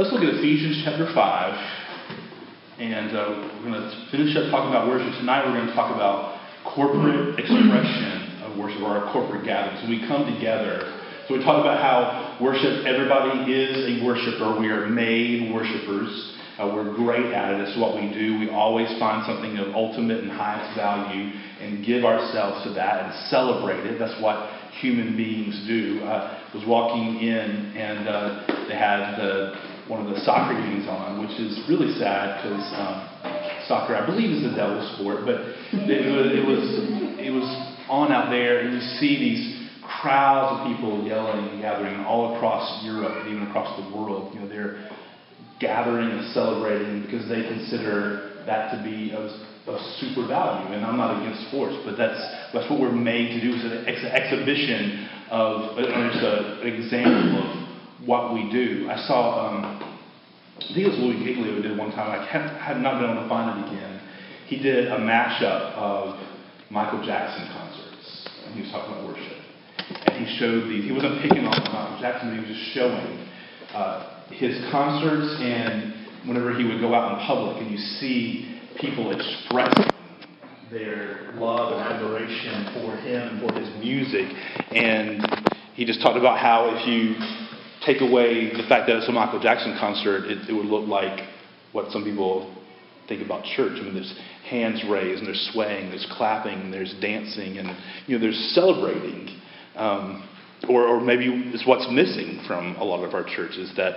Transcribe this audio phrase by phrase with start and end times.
[0.00, 1.12] Let's look at Ephesians chapter 5.
[2.80, 5.12] And uh, we're going to finish up talking about worship.
[5.20, 9.84] Tonight we're going to talk about corporate expression of worship, or our corporate gatherings.
[9.92, 10.88] We come together.
[11.28, 14.56] So we talk about how worship, everybody is a worshiper.
[14.56, 16.08] We are made worshipers.
[16.56, 17.68] Uh, we're great at it.
[17.68, 18.40] It's what we do.
[18.40, 21.28] We always find something of ultimate and highest value
[21.60, 24.00] and give ourselves to that and celebrate it.
[24.00, 24.48] That's what
[24.80, 26.00] human beings do.
[26.08, 30.86] Uh, I was walking in and uh, they had the, one of the soccer games
[30.86, 33.10] on, which is really sad because um,
[33.66, 35.42] soccer, I believe, is the devil's sport, but
[35.74, 36.62] it, it, was,
[37.18, 37.46] it was
[37.90, 42.84] on out there, and you see these crowds of people yelling and gathering all across
[42.86, 44.32] Europe and even across the world.
[44.32, 44.88] You know, they're
[45.58, 49.26] gathering and celebrating because they consider that to be of,
[49.66, 50.72] of super value.
[50.72, 52.22] And I'm not against sports, but that's
[52.54, 53.58] that's what we're made to do.
[53.58, 57.59] It's an, ex- exhibition of, it's an example of
[58.04, 58.88] what we do.
[58.90, 59.64] I saw, um,
[60.58, 62.20] I think it was Louie Giglio did one time.
[62.20, 64.00] I have, have not been able to find it again.
[64.46, 66.18] He did a mashup of
[66.70, 69.38] Michael Jackson concerts, and he was talking about worship.
[70.06, 70.84] And he showed these.
[70.84, 73.28] He wasn't picking on Michael Jackson, but he was just showing.
[73.74, 79.10] Uh, his concerts and whenever he would go out in public and you see people
[79.10, 79.90] expressing
[80.70, 84.26] their love and admiration for him and for his music.
[84.70, 85.26] And
[85.74, 87.14] he just talked about how if you
[87.84, 91.26] take away the fact that it's a Michael Jackson concert, it, it would look like
[91.72, 92.54] what some people
[93.08, 93.72] think about church.
[93.76, 94.14] I mean, there's
[94.48, 99.40] hands raised and there's swaying, there's clapping, and there's dancing, and you know, there's celebrating.
[99.76, 100.28] Um,
[100.68, 103.94] or, or maybe it's what's missing from a lot of our churches that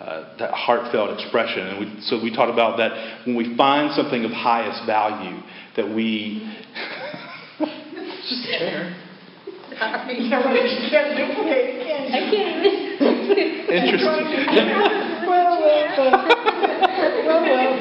[0.00, 1.60] uh, that heartfelt expression.
[1.68, 5.40] And we, so we talked about that when we find something of highest value,
[5.76, 6.42] that we
[7.60, 9.09] just there.
[12.12, 12.66] I can't.
[13.70, 14.08] Interesting.
[15.26, 16.10] Well, well,
[17.26, 17.72] well, well.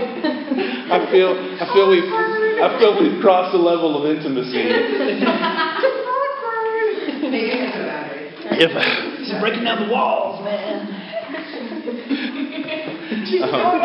[0.91, 4.63] I feel I feel we I feel we've crossed the level of intimacy.
[8.51, 8.71] If
[9.25, 10.87] She's breaking down the walls, man.
[13.41, 13.79] Uh-huh.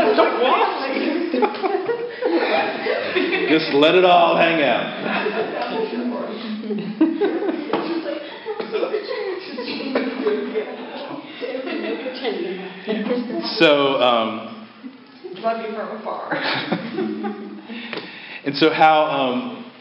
[3.49, 6.14] just let it all hang out.
[13.59, 14.01] So.
[14.01, 14.51] Um,
[15.43, 16.33] Love you from afar.
[18.45, 19.73] And so how um,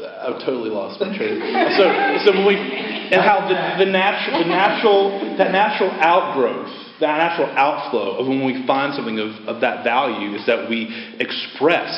[0.00, 1.40] I've totally lost my train.
[1.76, 1.84] So
[2.24, 7.48] so when we and how the, the natural the natural that natural outgrowth, that natural
[7.52, 10.88] outflow of when we find something of, of that value is that we
[11.20, 11.92] express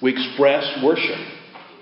[0.00, 1.18] we express worship.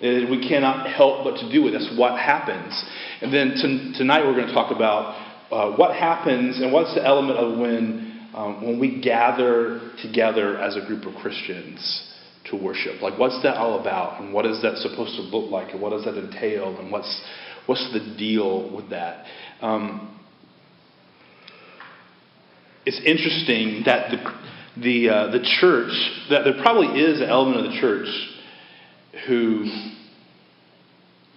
[0.01, 1.73] We cannot help but to do it.
[1.73, 2.85] That's what happens.
[3.21, 7.05] And then to, tonight we're going to talk about uh, what happens and what's the
[7.05, 12.09] element of when um, when we gather together as a group of Christians
[12.51, 13.03] to worship.
[13.03, 14.21] Like, what's that all about?
[14.21, 15.73] And what is that supposed to look like?
[15.73, 16.79] And what does that entail?
[16.79, 17.23] And what's,
[17.67, 19.27] what's the deal with that?
[19.61, 20.19] Um,
[22.87, 25.93] it's interesting that the, the, uh, the church,
[26.31, 28.09] that there probably is an element of the church
[29.27, 29.67] who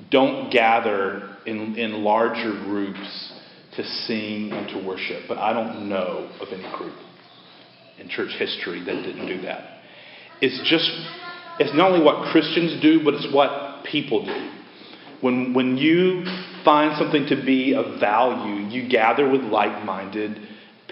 [0.09, 3.33] don't gather in, in larger groups
[3.75, 5.23] to sing and to worship.
[5.27, 6.95] But I don't know of any group
[7.99, 9.81] in church history that didn't do that
[10.41, 10.89] it's just
[11.59, 14.51] it's not only what Christians do, but it's what people do.
[15.21, 16.25] When when you
[16.65, 20.47] find something to be of value, you gather with like-minded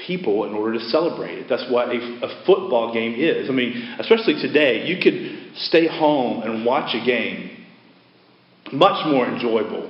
[0.07, 1.47] people in order to celebrate it.
[1.50, 3.50] That's what a, a football game is.
[3.50, 7.66] I mean, especially today, you could stay home and watch a game
[8.72, 9.90] much more enjoyable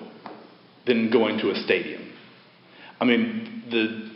[0.88, 1.99] than going to a stadium.
[3.00, 4.10] I mean, the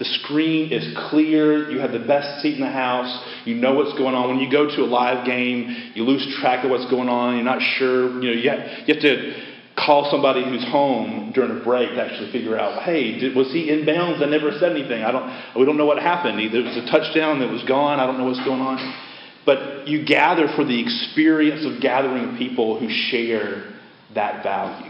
[0.00, 1.70] the screen is clear.
[1.70, 3.22] You have the best seat in the house.
[3.44, 4.30] You know what's going on.
[4.30, 7.34] When you go to a live game, you lose track of what's going on.
[7.34, 8.08] You're not sure.
[8.22, 9.44] You know, you have, you have to
[9.76, 13.68] call somebody who's home during a break to actually figure out, hey, did, was he
[13.68, 14.22] in bounds?
[14.22, 15.04] I never said anything.
[15.04, 15.28] I don't.
[15.54, 16.40] We don't know what happened.
[16.40, 18.00] Either it was a touchdown that was gone.
[18.00, 18.78] I don't know what's going on.
[19.44, 23.70] But you gather for the experience of gathering people who share
[24.14, 24.89] that value.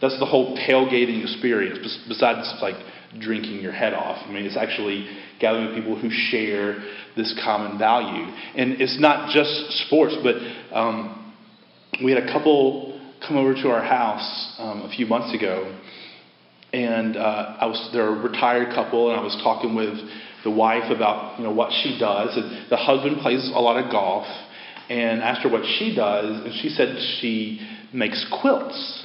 [0.00, 1.78] That's the whole tailgating experience.
[2.08, 2.76] Besides, like
[3.18, 4.18] drinking your head off.
[4.26, 5.08] I mean, it's actually
[5.40, 6.82] gathering people who share
[7.16, 8.24] this common value.
[8.56, 10.34] And it's not just sports, but
[10.76, 11.32] um,
[12.02, 15.80] we had a couple come over to our house um, a few months ago,
[16.72, 19.94] and uh, I was they're a retired couple, and I was talking with
[20.42, 22.36] the wife about you know what she does.
[22.36, 24.26] And the husband plays a lot of golf,
[24.88, 29.03] and asked her what she does, and she said she makes quilts.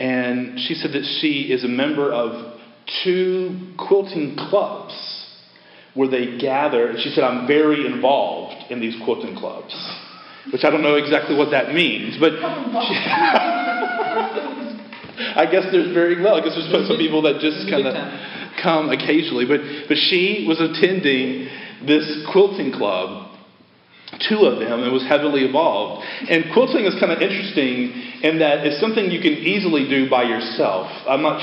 [0.00, 2.58] And she said that she is a member of
[3.04, 4.94] two quilting clubs.
[5.94, 6.86] where they gather.
[6.86, 9.74] And she said, I'm very involved in these quilting clubs,
[10.52, 12.32] which I don't know exactly what that means, but
[15.36, 16.36] I guess there's very well.
[16.36, 17.94] I guess there's some people that just kind of
[18.62, 21.48] come occasionally, but but she was attending
[21.86, 23.29] this quilting club
[24.28, 26.04] two of them and was heavily involved.
[26.28, 30.24] And quilting is kind of interesting in that it's something you can easily do by
[30.24, 30.90] yourself.
[31.08, 31.40] I'm not,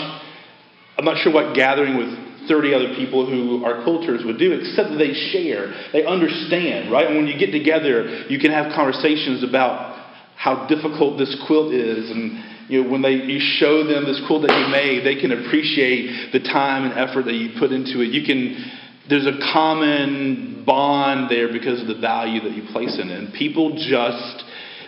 [0.97, 2.09] I'm not sure what gathering with
[2.47, 7.07] 30 other people who are quilters would do, except that they share, they understand, right?
[7.07, 9.97] And when you get together, you can have conversations about
[10.35, 14.43] how difficult this quilt is and you know, when they, you show them this quilt
[14.43, 18.11] that you made, they can appreciate the time and effort that you put into it.
[18.11, 18.59] You can,
[19.09, 23.17] there's a common bond there because of the value that you place in it.
[23.17, 24.43] And people just,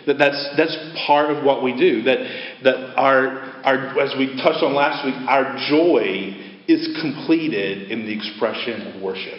[0.06, 0.76] that that's, that's
[1.06, 2.02] part of what we do.
[2.02, 2.18] That,
[2.64, 6.36] that our, our, as we touched on last week, our joy
[6.68, 9.38] is completed in the expression of worship.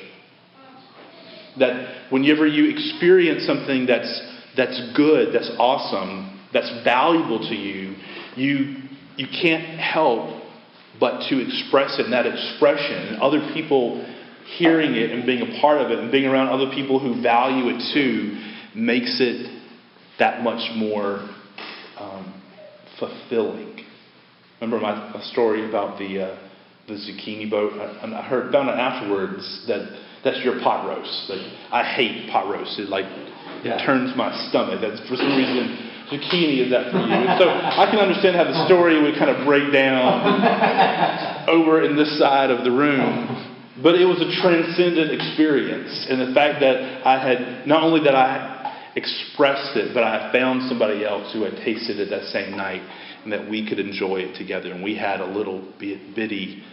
[1.59, 4.21] That whenever you experience something that's,
[4.57, 7.95] that's good, that's awesome, that's valuable to you,
[8.35, 8.77] you,
[9.17, 10.41] you can't help
[10.99, 12.05] but to express it.
[12.05, 14.05] And that expression, and other people
[14.57, 17.69] hearing it and being a part of it, and being around other people who value
[17.69, 18.39] it too,
[18.75, 19.49] makes it
[20.19, 21.27] that much more
[21.97, 22.41] um,
[22.99, 23.85] fulfilling.
[24.59, 26.49] Remember my, my story about the, uh,
[26.87, 27.73] the zucchini boat?
[27.73, 31.29] I, I heard found out afterwards that that's your pot roast.
[31.29, 32.79] Like, I hate pot roast.
[32.79, 33.05] It like
[33.63, 34.79] it turns my stomach.
[34.81, 37.13] That's for some reason zucchini is that for you?
[37.13, 41.95] And so I can understand how the story would kind of break down over in
[41.95, 43.50] this side of the room.
[43.81, 46.07] But it was a transcendent experience.
[46.09, 50.67] And the fact that I had, not only that I expressed it, but I found
[50.69, 52.81] somebody else who had tasted it that same night
[53.23, 54.71] and that we could enjoy it together.
[54.71, 56.63] And we had a little bitty,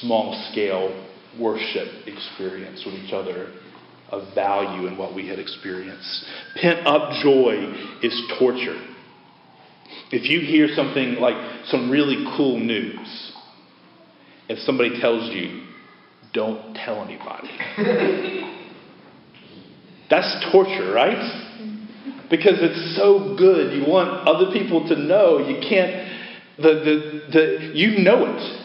[0.00, 1.06] small scale
[1.38, 3.52] worship experience with each other
[4.10, 6.24] of value in what we had experienced.
[6.56, 8.78] Pent up joy is torture.
[10.10, 13.32] If you hear something like some really cool news,
[14.48, 15.61] if somebody tells you,
[16.32, 17.50] don't tell anybody,
[20.08, 21.48] that's torture, right?
[22.30, 23.74] Because it's so good.
[23.74, 25.38] You want other people to know.
[25.38, 26.08] You can't,
[26.56, 28.58] the, the, the, you know it.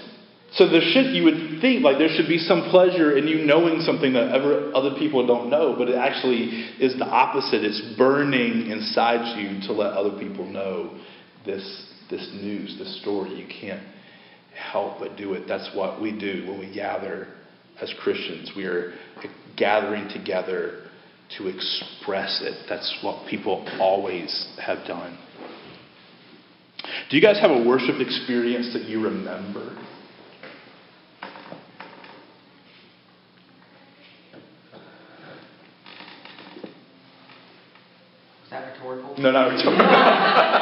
[0.54, 3.82] So there should, you would think, like there should be some pleasure in you knowing
[3.82, 6.46] something that ever other people don't know, but it actually
[6.80, 7.66] is the opposite.
[7.66, 10.98] It's burning inside you to let other people know
[11.46, 13.36] this, this news, this story.
[13.36, 13.84] You can't
[14.72, 15.48] help but do it.
[15.48, 17.28] That's what we do when we gather
[17.82, 18.52] as Christians.
[18.56, 18.94] We are
[19.56, 20.84] gathering together
[21.38, 22.66] to express it.
[22.70, 25.18] That's what people always have done.
[27.10, 29.78] Do you guys have a worship experience that you remember?
[38.44, 39.16] Is that rhetorical?
[39.18, 40.54] No, not rhetorical.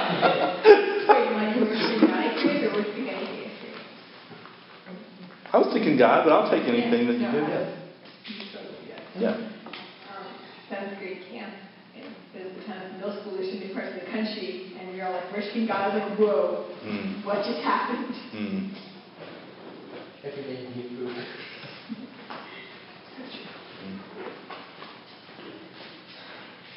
[6.01, 7.41] I was thinking God, but I'll take anything that you do.
[9.17, 9.39] Yeah.
[9.39, 9.49] Yeah.
[10.69, 11.53] Seventh grade camp,
[11.95, 14.89] and it was the time of middle school, in new parts of the country, and
[14.91, 15.91] we were all like worshiping God.
[15.91, 17.25] I was like, whoa, Mm.
[17.25, 18.13] what just happened?
[18.33, 18.73] Mm.
[20.23, 21.25] Every day you eat food.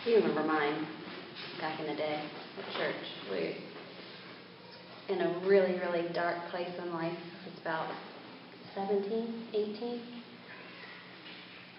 [0.07, 0.87] You remember mine
[1.61, 2.95] back in the day at church.
[3.31, 3.57] We
[5.13, 7.17] in a really, really dark place in life.
[7.51, 7.89] It's about
[8.87, 10.01] 17, 18.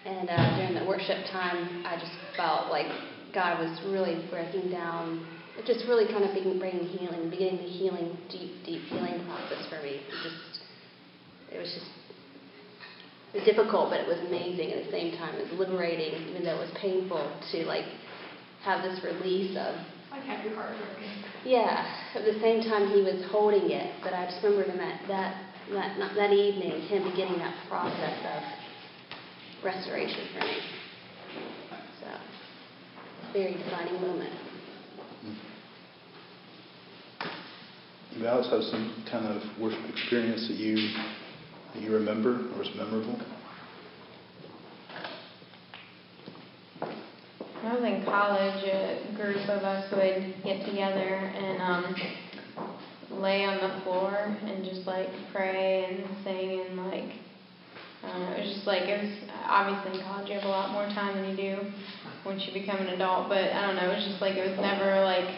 [0.04, 2.86] And uh, during the worship time, I just felt like
[3.32, 5.26] God was really breaking down,
[5.66, 10.04] just really kind of bringing healing, beginning the healing, deep, deep healing process for me.
[10.04, 10.60] It just,
[11.52, 11.88] it was just
[13.32, 15.36] it was difficult, but it was amazing at the same time.
[15.36, 17.84] It was liberating, even though it was painful to like
[18.64, 19.72] have this release of
[20.10, 21.08] Like happy heart working.
[21.46, 21.86] yeah.
[22.14, 25.49] At the same time, he was holding it, but I just remembered him that that
[25.72, 30.58] that not, that evening, him beginning that process of restoration for me.
[32.00, 32.06] So,
[33.32, 34.32] very defining moment.
[38.16, 40.76] You guys have some kind of worship experience that you
[41.74, 43.18] that you remember or is memorable?
[47.62, 51.94] When I was in college, a group of us would get together and um,
[53.10, 57.12] lay on the floor and just like pray and sing and like
[58.02, 58.34] I.
[58.34, 59.12] It was just like it was
[59.44, 61.70] obviously in college you have a lot more time than you do
[62.24, 63.28] once you become an adult.
[63.28, 63.90] But I don't know.
[63.90, 65.28] It was just like it was never like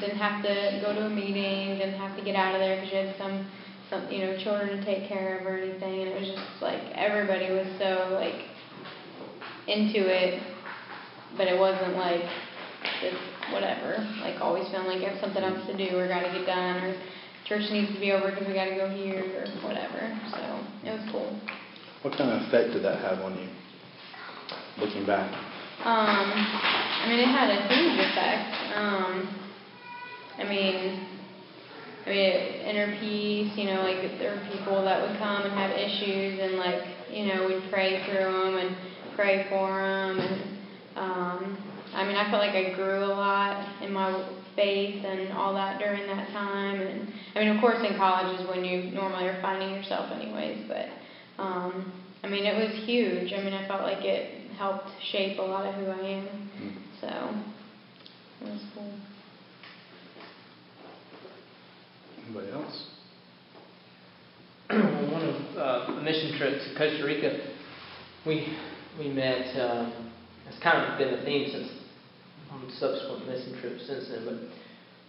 [0.00, 2.92] didn't have to go to a meeting, didn't have to get out of there because
[2.92, 3.46] you had some
[3.88, 6.02] some you know children to take care of or anything.
[6.02, 8.50] And it was just like everybody was so like
[9.68, 10.42] into it,
[11.36, 12.24] but it wasn't like
[13.00, 13.14] this
[13.52, 14.00] whatever.
[14.20, 16.82] Like always feeling like I have something else to do or got to get done
[16.84, 16.96] or
[17.46, 20.00] church needs to be over because we got to go here or whatever.
[20.30, 20.40] So
[20.88, 21.38] it was cool.
[22.02, 23.48] What kind of effect did that have on you,
[24.78, 25.30] looking back?
[25.84, 28.48] Um, I mean, it had a huge effect.
[28.74, 29.42] Um,
[30.38, 31.06] I mean,
[32.06, 32.34] I mean,
[32.66, 33.52] inner peace.
[33.56, 37.26] You know, like there were people that would come and have issues, and like you
[37.26, 38.76] know, we'd pray through them and
[39.14, 40.58] pray for them, and
[40.96, 45.54] um, I mean, I felt like I grew a lot in my faith and all
[45.54, 46.80] that during that time.
[46.80, 50.66] And I mean, of course, in college is when you normally are finding yourself, anyways.
[50.68, 50.86] But
[51.42, 53.32] um, I mean, it was huge.
[53.32, 56.50] I mean, I felt like it helped shape a lot of who I am.
[56.60, 56.76] Mm.
[57.00, 58.92] So it was cool.
[62.24, 62.86] Anybody else?
[64.70, 67.52] On one of uh, a mission trip to Costa Rica,
[68.24, 68.56] we
[68.98, 69.54] we met.
[69.60, 70.08] Um,
[70.48, 71.81] it's kind of been a theme since
[72.52, 74.24] on subsequent mission trips since then.
[74.24, 74.38] But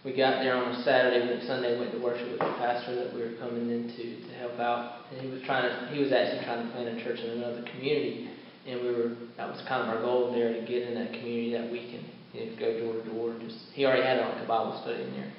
[0.04, 3.14] we got there on a Saturday, went Sunday, went to worship with the pastor that
[3.14, 5.94] we were coming into to help out, and he was trying to.
[5.94, 8.28] He was actually trying to plant a church in another community,
[8.66, 9.16] and we were.
[9.36, 12.04] That was kind of our goal there to get in that community that we can
[12.36, 13.36] you know, go door to door.
[13.40, 15.32] Just he already had like a Bible study in there.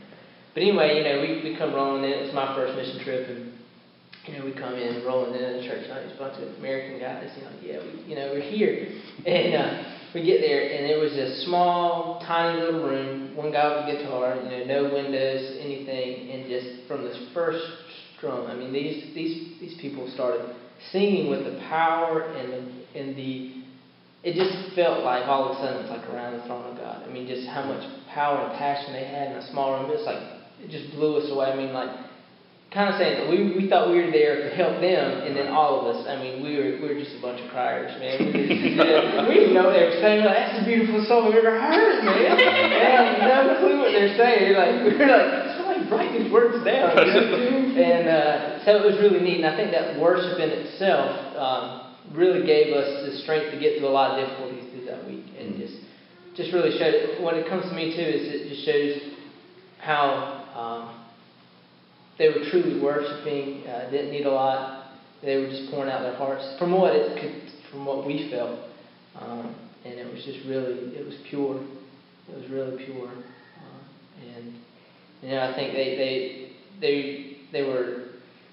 [0.55, 2.09] But anyway, you know, we, we come rolling in.
[2.09, 3.53] It was my first mission trip, and
[4.25, 5.83] you know, we come in rolling in the church.
[5.83, 7.29] You know, there's a bunch of American guys.
[7.37, 8.87] You know, yeah, we, you know, we're here,
[9.27, 13.35] and uh, we get there, and it was a small, tiny little room.
[13.35, 14.37] One guy with a guitar.
[14.37, 17.61] You know, no windows, anything, and just from this first
[18.17, 18.47] strum.
[18.47, 20.55] I mean, these these these people started
[20.91, 23.61] singing with the power and the and the.
[24.23, 27.03] It just felt like all of a sudden it's like around the throne of God.
[27.05, 29.91] I mean, just how much power and passion they had in a small room.
[29.91, 30.17] It's like
[30.63, 31.51] it just blew us away.
[31.51, 31.91] I mean, like,
[32.75, 35.47] kind of saying that we, we thought we were there to help them, and then
[35.47, 38.19] all of us, I mean, we were we were just a bunch of criers, man.
[38.19, 40.27] We, just, yeah, we didn't know what they were saying.
[40.27, 42.35] Like, that's the beautiful song we've ever heard, man.
[42.35, 44.59] Had no clue what they're saying.
[44.59, 46.99] Like, we were like, somebody write these words down.
[46.99, 47.79] You know?
[47.79, 48.35] and uh,
[48.67, 49.39] so it was really neat.
[49.39, 53.79] And I think that worship in itself um, really gave us the strength to get
[53.79, 55.79] through a lot of difficulties through that week, and just
[56.35, 57.23] just really showed.
[57.23, 59.15] When it comes to me too, is it just shows
[59.79, 61.04] how um,
[62.17, 64.91] they were truly worshiping, uh, didn't need a lot.
[65.21, 68.59] They were just pouring out their hearts from what it could, from what we felt,
[69.19, 71.61] um, and it was just really, it was pure.
[72.29, 74.55] It was really pure, uh, and
[75.21, 78.04] you know, I think they they they they were.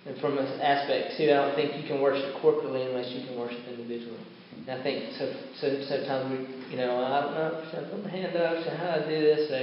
[0.04, 3.38] And from an aspect too, I don't think you can worship corporately unless you can
[3.38, 4.18] worship individually.
[4.66, 5.32] And I think so.
[5.60, 8.62] So sometimes we, you know, I don't know, should I put my hand up?
[8.62, 9.48] Should I how do I do this?
[9.48, 9.54] So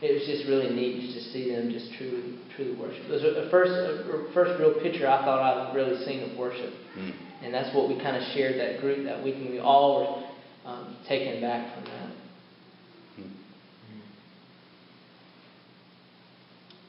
[0.00, 3.04] it was just really neat just to see them just truly, truly worship.
[3.04, 6.36] It was a, a first, a first real picture I thought I'd really seen of
[6.38, 7.12] worship, Mm.
[7.42, 10.28] and that's what we kind of shared that group that week, and we all
[10.64, 12.10] were um, taken back from that.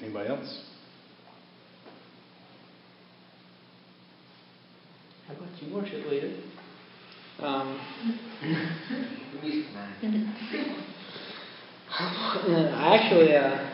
[0.01, 0.72] Anybody else?
[5.27, 6.33] How about you, worship leader?
[7.39, 7.79] Um,
[11.89, 13.69] I actually, uh,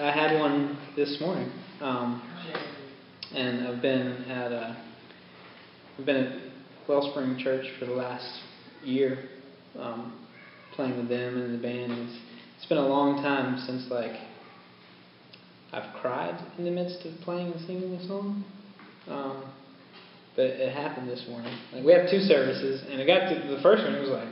[0.00, 2.20] I had one this morning, um,
[3.32, 4.74] and I've been at uh,
[5.96, 6.40] I've been at
[6.88, 8.40] Wellspring Church for the last
[8.82, 9.28] year,
[9.78, 10.26] um,
[10.74, 11.92] playing with them and the band.
[11.92, 12.18] It's,
[12.56, 14.16] it's been a long time since like
[15.72, 18.44] I've cried in the midst of playing and singing a song.
[19.06, 19.44] Um,
[20.38, 21.52] but it happened this morning.
[21.72, 23.92] Like we have two services, and I got to the first one.
[23.92, 24.28] It was like,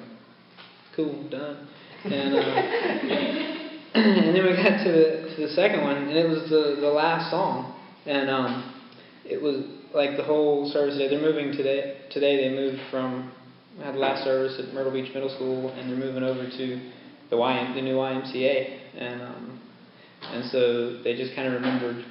[0.94, 1.66] cool, done.
[2.04, 2.38] And uh,
[3.94, 6.86] and then we got to the to the second one, and it was the the
[6.86, 7.74] last song,
[8.06, 8.72] and um,
[9.24, 11.08] it was like the whole service today.
[11.08, 11.98] They're moving today.
[12.12, 13.32] Today they moved from
[13.82, 16.80] had the last service at Myrtle Beach Middle School, and they're moving over to
[17.30, 19.60] the the new YMCA, and um,
[20.22, 22.04] and so they just kind of remembered,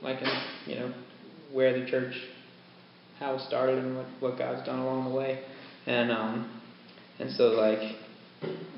[0.00, 0.18] like
[0.64, 0.94] you know,
[1.52, 2.14] where the church,
[3.22, 5.42] how it started, and what what God's done along the way,
[5.86, 6.60] and um,
[7.18, 7.96] and so like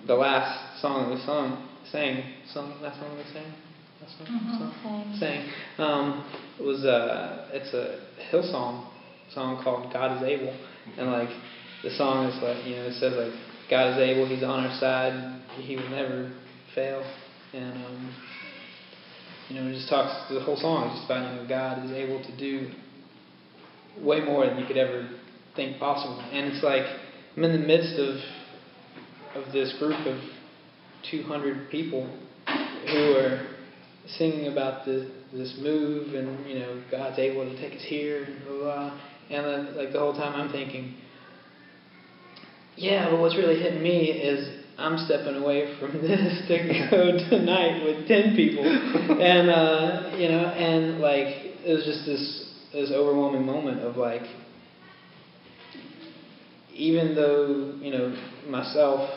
[0.07, 2.23] the last song that we sung, sang,
[2.53, 3.53] song, last song we sang,
[4.01, 5.17] last song, song?
[5.19, 5.49] sang,
[5.79, 6.25] um,
[6.61, 8.87] was uh, it's a Hillsong
[9.33, 10.55] song called "God is Able,"
[10.99, 11.31] and like
[11.83, 13.33] the song is like you know it says like
[13.71, 16.31] God is able, He's on our side, He will never
[16.75, 17.03] fail,
[17.55, 18.15] and um,
[19.49, 21.93] you know it just talks the whole song is just about you know God is
[21.93, 22.71] able to do
[24.01, 25.09] way more than you could ever
[25.57, 26.85] think possible, and it's like
[27.37, 28.17] I'm in the midst of
[29.37, 30.19] of this group of
[31.11, 32.07] 200 people
[32.47, 33.47] who are
[34.19, 38.45] singing about this this move and you know God's able to take us here and
[38.45, 38.65] blah blah.
[38.65, 39.01] blah.
[39.31, 40.95] And then like the whole time I'm thinking,
[42.77, 47.85] Yeah, but what's really hitting me is I'm stepping away from this to go tonight
[47.85, 48.65] with ten people,
[49.21, 52.44] and uh, you know, and like it was just this
[52.75, 54.23] this overwhelming moment of like,
[56.73, 58.17] even though you know
[58.49, 59.09] myself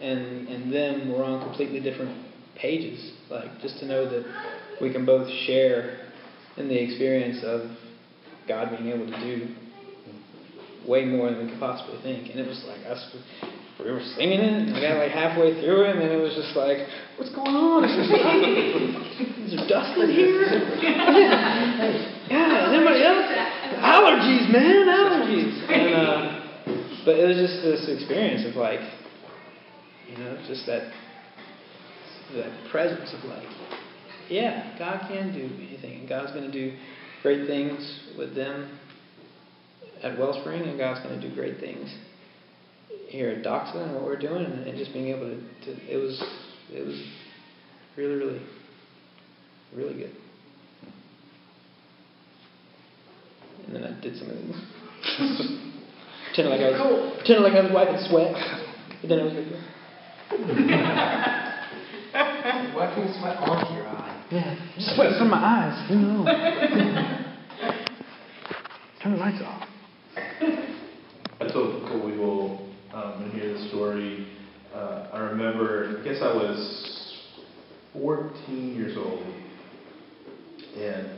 [0.00, 4.24] and and them were on completely different pages, like just to know that
[4.80, 6.00] we can both share
[6.56, 7.70] in the experience of
[8.46, 9.54] God being able to do
[10.86, 12.30] way more than we could possibly think.
[12.30, 13.16] And it was like us,
[13.78, 16.34] we were singing it, and we got like halfway through it, and then it was
[16.34, 16.78] just like,
[17.16, 17.84] what's going on?
[17.86, 20.42] Is there, dust in here?
[22.28, 23.24] yeah, is anybody else?
[23.78, 25.54] Allergies, man, allergies.
[25.70, 26.18] And, uh,
[27.04, 28.80] but it was just this experience of like,
[30.10, 30.92] you know, just that
[32.34, 33.46] that presence of like,
[34.28, 36.76] yeah, God can do anything, and God's going to do
[37.22, 38.78] great things with them
[40.02, 41.94] at Wellspring, and God's going to do great things
[43.12, 46.22] Doxa and what we're doing, and, and just being able to, to, it was,
[46.72, 47.02] it was
[47.96, 48.42] really, really,
[49.74, 50.14] really good.
[53.66, 54.56] And then I did some of these.
[56.28, 58.34] pretending like I was, pretending like I was wiping sweat,
[59.00, 59.46] but then it was good.
[62.74, 64.26] Wiping sweat onto your eye.
[64.30, 64.54] Yeah,
[64.94, 65.88] sweat from my eyes.
[65.88, 66.26] Who knows?
[69.02, 69.68] Turn the lights off.
[71.40, 72.37] I told Cole we will
[72.98, 74.26] um, and hear the story.
[74.74, 77.16] Uh, I remember, I guess I was
[77.92, 79.22] 14 years old,
[80.76, 81.08] and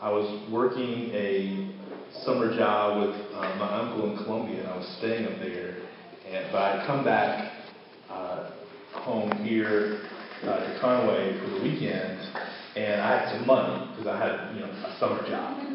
[0.00, 1.74] I was working a
[2.24, 5.76] summer job with uh, my uncle in Columbia, and I was staying up there.
[6.28, 7.52] And but I'd come back
[8.10, 8.50] uh,
[8.92, 10.02] home here
[10.42, 12.18] uh, to Conway for the weekend,
[12.76, 15.66] and I had some money because I had you know a summer job,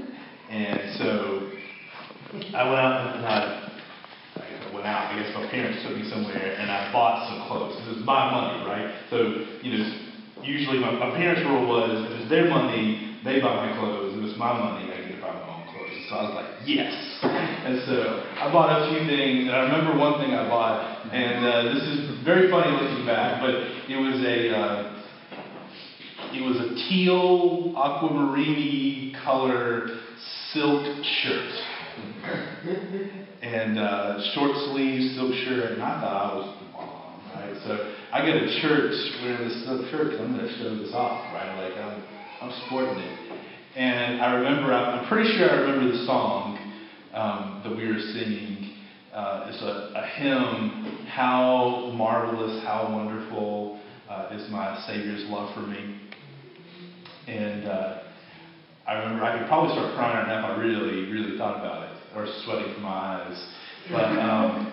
[0.49, 1.51] and so
[2.53, 3.62] I went out and I
[4.85, 5.11] Out.
[5.11, 7.75] I guess my parents took me somewhere, and I bought some clothes.
[7.81, 8.87] It was my money, right?
[9.09, 9.17] So
[9.61, 9.83] you know,
[10.43, 14.15] usually my, my parents' rule was if it's their money, they buy my clothes.
[14.17, 15.95] If it's my money, I get to buy my own clothes.
[16.09, 16.91] So I was like, yes.
[17.23, 17.95] And so
[18.43, 21.83] I bought a few things, and I remember one thing I bought, and uh, this
[21.87, 23.55] is very funny looking back, but
[23.89, 24.51] it was a.
[24.51, 24.99] Uh,
[26.33, 29.87] it was a teal aquamarine color
[30.51, 31.51] silk shirt
[33.43, 37.59] and uh, short sleeves, silk shirt, and I thought I was the bomb, right?
[37.67, 41.19] So I go to church wearing this silk shirt I'm going to show this off,
[41.35, 41.51] right?
[41.59, 42.03] Like I'm,
[42.41, 43.33] I'm sporting it.
[43.75, 46.55] And I remember, I'm pretty sure I remember the song
[47.13, 48.77] um, that we were singing.
[49.13, 53.77] Uh, it's a, a hymn, How Marvelous, How Wonderful
[54.09, 55.99] uh, is My Savior's Love for Me.
[57.27, 58.03] And uh,
[58.87, 61.83] I remember I could probably start crying right now if I really, really thought about
[61.83, 63.47] it, or sweating from my eyes.
[63.91, 64.71] But um,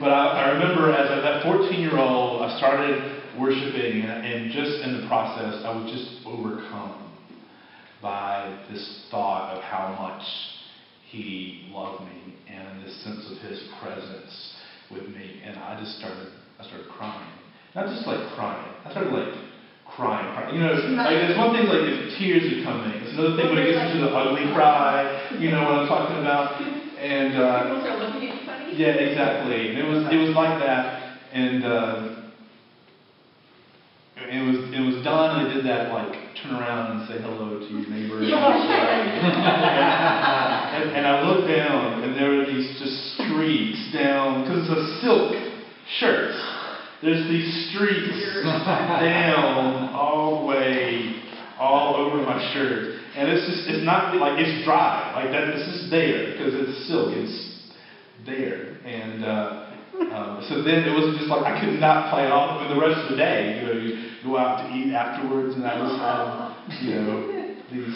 [0.00, 4.50] but I, I remember as a, that 14 year old, I started worshiping, and, and
[4.52, 7.12] just in the process, I was just overcome
[8.00, 10.24] by this thought of how much
[11.10, 14.54] He loved me and this sense of His presence
[14.90, 17.32] with me, and I just started, I started crying,
[17.74, 19.45] not just like crying, I started like
[19.96, 20.54] crying, crying.
[20.54, 22.92] You know, like it's one thing like if tears are coming.
[23.00, 25.08] It's another thing when it gets into the ugly cry.
[25.40, 26.60] You know what I'm talking about?
[27.00, 28.76] And uh, People start looking at funny.
[28.76, 29.72] yeah, exactly.
[29.72, 32.16] And it was it was like that, and uh,
[34.16, 35.32] it was it was done.
[35.32, 38.20] I did that like turn around and say hello to your neighbor.
[40.76, 45.00] and, and I looked down, and there were these just streaks down because it's a
[45.00, 45.32] silk
[46.00, 46.55] shirt.
[47.06, 51.22] There's these streaks down all the way,
[51.56, 52.98] all over my shirt.
[53.14, 55.14] And it's just, it's not like it's dry.
[55.14, 57.14] Like that, it's just there because it's silk.
[57.14, 57.70] It's
[58.26, 58.74] there.
[58.82, 59.70] And uh,
[60.10, 62.66] um, so then it was just like I could not play it off.
[62.66, 63.90] And the rest of the day, you know, you
[64.26, 66.26] go out to eat afterwards, and I just had,
[66.82, 67.94] you know, these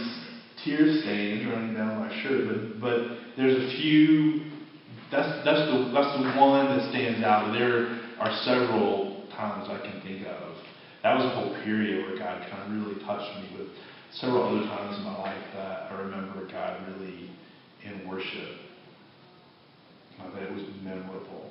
[0.63, 2.47] tear stains running down my shirt.
[2.47, 2.99] But but
[3.37, 4.47] there's a few.
[5.11, 7.51] That's that's the that's the one that stands out.
[7.51, 10.57] There are several times I can think of.
[11.03, 13.59] That was a whole period where God kind of really touched me.
[13.59, 13.69] with
[14.13, 17.31] several other times in my life that I remember God really
[17.85, 18.59] in worship.
[20.35, 21.51] That it was memorable.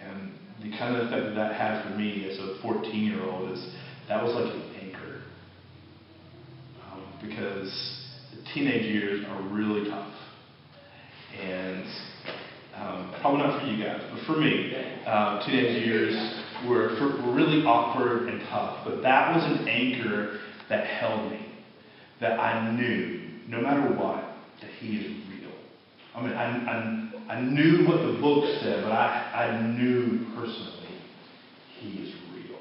[0.00, 0.30] And
[0.62, 3.74] the kind of effect that that had for me as a 14 year old is
[4.08, 5.22] that was like an anchor.
[6.86, 10.14] Um, because the teenage years are really tough.
[11.42, 11.84] And
[12.80, 14.74] um, probably not for you guys, but for me,
[15.06, 16.14] uh, teenage years
[16.66, 18.84] were, were really awkward and tough.
[18.84, 20.38] But that was an anchor
[20.68, 21.46] that held me,
[22.20, 24.22] that I knew, no matter what,
[24.60, 25.52] that He is real.
[26.14, 26.44] I mean, I,
[27.28, 30.98] I, I knew what the book said, but I, I knew personally
[31.78, 32.58] he is real.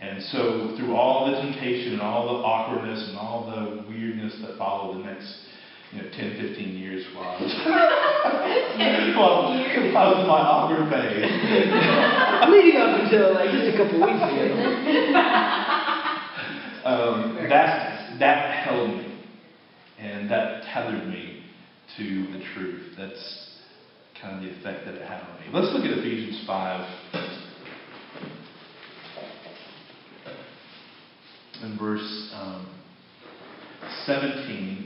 [0.00, 4.56] And so through all the temptation and all the awkwardness and all the weirdness that
[4.56, 5.36] followed the next
[5.92, 7.52] you know, 10, 15 years while I was,
[9.14, 9.52] while
[9.94, 11.22] I was in my awkward phase,
[12.48, 14.24] Leading up until like just a couple weeks ago.
[16.88, 19.12] um, that, that held me
[19.98, 21.44] and that tethered me
[21.98, 22.94] to the truth.
[22.96, 23.50] That's
[24.20, 25.46] kind of the effect that it had on me.
[25.52, 26.86] Let's look at Ephesians 5
[31.62, 32.66] in verse um,
[34.06, 34.81] 17.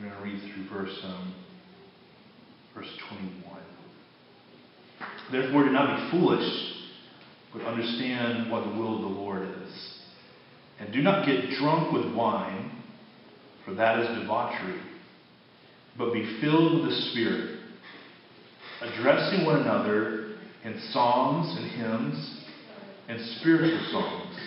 [0.00, 1.34] You're going to read through verse um,
[2.74, 3.60] verse 21.
[5.30, 6.72] Therefore, do not be foolish,
[7.52, 9.98] but understand what the will of the Lord is.
[10.78, 12.82] And do not get drunk with wine,
[13.64, 14.80] for that is debauchery,
[15.98, 17.60] but be filled with the Spirit,
[18.80, 22.44] addressing one another in psalms and hymns
[23.08, 24.38] and spiritual songs,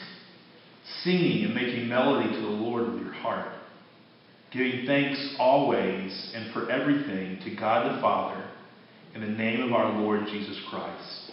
[1.04, 3.54] singing and making melody to the Lord with your heart,
[4.54, 8.46] giving thanks always and for everything to God the Father
[9.16, 11.32] in the name of our Lord Jesus Christ,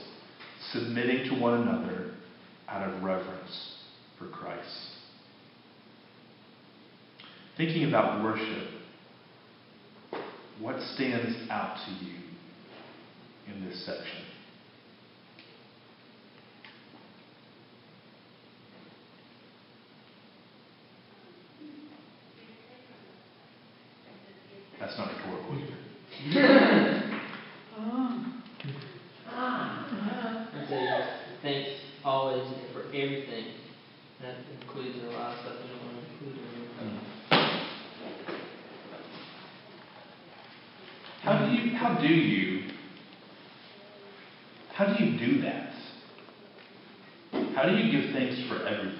[0.72, 2.14] submitting to one another
[2.68, 3.76] out of reverence
[4.18, 4.96] for Christ.
[7.56, 8.68] Thinking about worship,
[10.60, 12.14] what stands out to you
[13.48, 14.24] in this section?
[24.80, 25.76] That's not rhetorical either.
[30.52, 30.82] I'd say
[31.42, 31.70] thanks
[32.02, 33.46] always and for everything.
[34.22, 37.00] That includes a lot of stuff we don't want to include in it.
[41.22, 42.70] How do you how do you
[44.72, 45.72] how do you do that?
[47.54, 48.96] How do you give thanks for everything?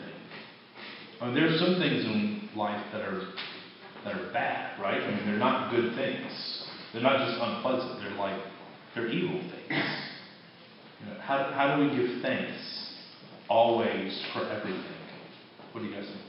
[1.20, 3.23] I mean, there are some things in life that are
[4.05, 5.01] that are bad, right?
[5.01, 6.67] I mean, they're not good things.
[6.93, 8.01] They're not just unpleasant.
[8.01, 8.41] They're like
[8.95, 9.83] they're evil things.
[11.01, 12.53] You know, how how do we give thanks
[13.49, 14.85] always for everything?
[15.73, 16.21] What do you guys think?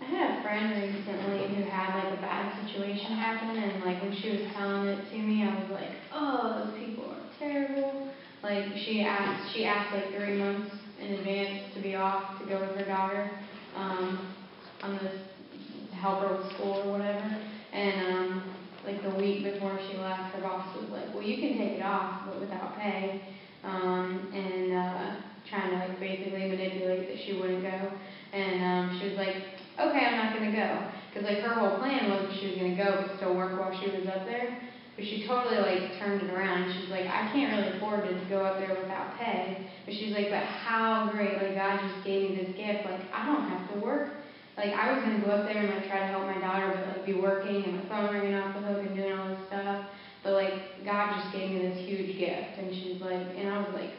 [0.00, 4.16] I had a friend recently who had like a bad situation happen, and like when
[4.20, 8.10] she was telling it to me, I was like, "Oh, those people are terrible."
[8.42, 12.60] Like she asked, she asked like three months in advance to be off to go
[12.60, 13.30] with her daughter,
[13.76, 14.34] um,
[14.82, 17.38] on to help her with school or whatever.
[17.72, 18.54] And um,
[18.86, 21.82] like the week before she left, her boss was like, "Well, you can take it
[21.82, 23.22] off, but without pay,"
[23.64, 25.16] um, and uh,
[25.48, 27.92] trying to like basically manipulate that she wouldn't go.
[28.32, 29.36] And um, she was like,
[29.80, 30.90] okay, I'm not to go.
[31.08, 33.90] Because, like, her whole plan was she was to go but still work while she
[33.90, 34.60] was up there.
[34.98, 36.66] But she totally, like, turned it around.
[36.66, 39.70] and She's like, I can't really afford to go up there without pay.
[39.86, 41.38] But she's like, but how great.
[41.38, 42.82] Like, God just gave me this gift.
[42.82, 44.10] Like, I don't have to work.
[44.56, 46.98] Like, I was to go up there and, like, try to help my daughter, but,
[46.98, 49.86] like, be working and my phone ringing off the hook and doing all this stuff.
[50.24, 52.58] But, like, God just gave me this huge gift.
[52.58, 53.94] And she's like, and I was like,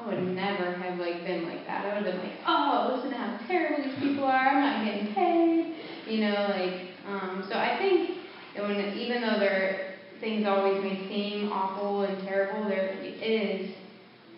[0.00, 1.84] I would never have like been like that.
[1.84, 4.48] I would have been like, oh, listen to how terrible these people are.
[4.48, 5.76] I'm not getting paid,
[6.08, 6.80] you know, like.
[7.06, 8.18] Um, so I think
[8.56, 13.70] when even though there things always may seem awful and terrible, there is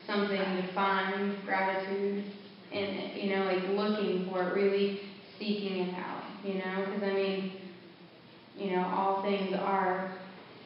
[0.07, 2.25] something to find gratitude
[2.73, 3.23] in it.
[3.23, 5.01] You know, like looking for it, really
[5.39, 6.23] seeking it out.
[6.45, 7.53] You know, because I mean,
[8.57, 10.13] you know, all things are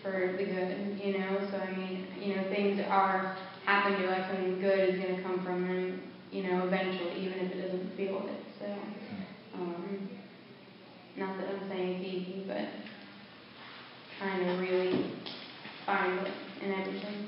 [0.03, 1.01] for the good.
[1.03, 5.01] You know, so I mean, you know, things are happen to us and good is
[5.01, 8.45] going to come from them, you know, eventually, even if it doesn't feel it.
[8.59, 8.67] So,
[9.55, 10.09] um,
[11.17, 12.67] not that I'm saying it's easy, but
[14.21, 15.17] trying to really
[15.87, 17.25] find it in everything.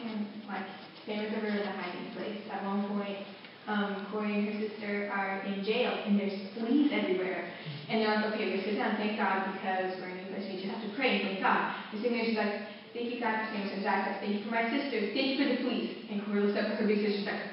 [0.00, 0.64] And like,
[1.06, 2.40] there was a river the hiding place.
[2.48, 3.20] At one point,
[3.68, 7.52] um, Corrie and her sister are in jail, and there's fleas everywhere.
[7.92, 10.72] And they're like, okay, we sit down, thank God, because we're in English, we just
[10.72, 11.76] have to pray and thank God.
[11.92, 12.64] And sitting there, she's like,
[12.96, 13.84] thank you, God, for saving us.
[13.84, 16.08] Zach thank you for my sister, thank you for the fleas.
[16.08, 17.44] And Corrie looks up at her big sister, she's like,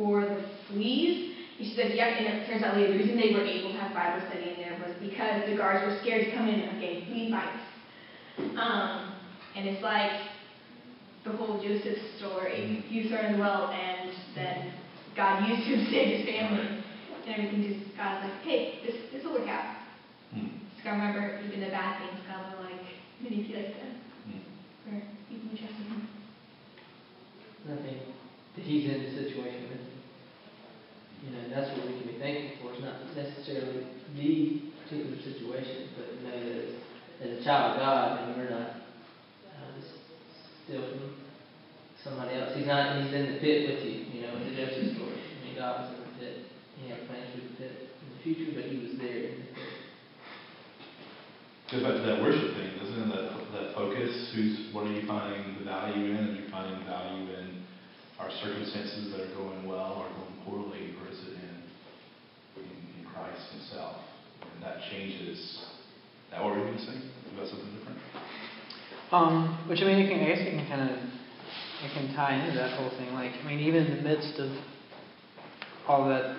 [0.00, 0.40] for the
[0.72, 1.36] fleas?
[1.60, 3.78] And she says, yeah, and it turns out later, the reason they were able to
[3.84, 6.80] have Bible study in there was because the guards were scared to come in and
[6.80, 7.60] get flea bites.
[8.38, 9.14] Um,
[9.56, 10.12] and it's like
[11.24, 12.84] the whole Joseph story.
[12.88, 14.72] He was thrown in the well, and then
[15.16, 16.82] God used him to save his family.
[17.24, 19.76] And everything just, God's like, hey, this this will work out.
[20.34, 20.58] Hmm.
[20.82, 22.82] So I remember even the bad things, God will like
[23.22, 23.94] manipulate them.
[24.26, 24.90] Hmm.
[24.90, 26.08] Or even trust in him.
[27.70, 28.02] I think
[28.56, 30.02] that he's in the situation with you.
[31.22, 32.74] You know, that's what we can be thankful for.
[32.74, 33.86] It's not necessarily
[34.18, 36.82] the particular situation, but know that it's
[37.30, 38.82] a child of God, and we're not
[39.46, 39.78] uh,
[40.64, 41.14] still from
[42.02, 42.50] somebody else.
[42.56, 43.02] He's not.
[43.02, 44.10] He's in the pit with you.
[44.10, 45.14] You know, in the Genesis story.
[45.14, 46.34] I mean, God was in the pit.
[46.82, 49.46] He had plans for the pit in the future, but He was there in.
[51.72, 53.08] Goes back to that worship thing, doesn't it?
[53.08, 56.20] That, that focus, who's, what are you finding the value in?
[56.20, 57.64] Are you finding value in
[58.20, 62.68] our circumstances that are going well or going poorly, or is it in, in,
[63.00, 63.96] in Christ himself?
[64.42, 65.64] And that changes,
[66.32, 66.96] that what we're going to say?
[67.34, 67.98] About something different?
[69.12, 72.34] Um, which I mean, it can, I guess it can kind of, it can tie
[72.34, 73.12] into that whole thing.
[73.12, 74.50] Like, I mean, even in the midst of
[75.86, 76.36] all that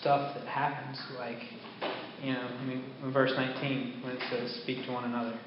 [0.00, 1.38] stuff that happens, like,
[2.22, 5.38] you know, I mean, in verse 19 when it says, "Speak to one another,"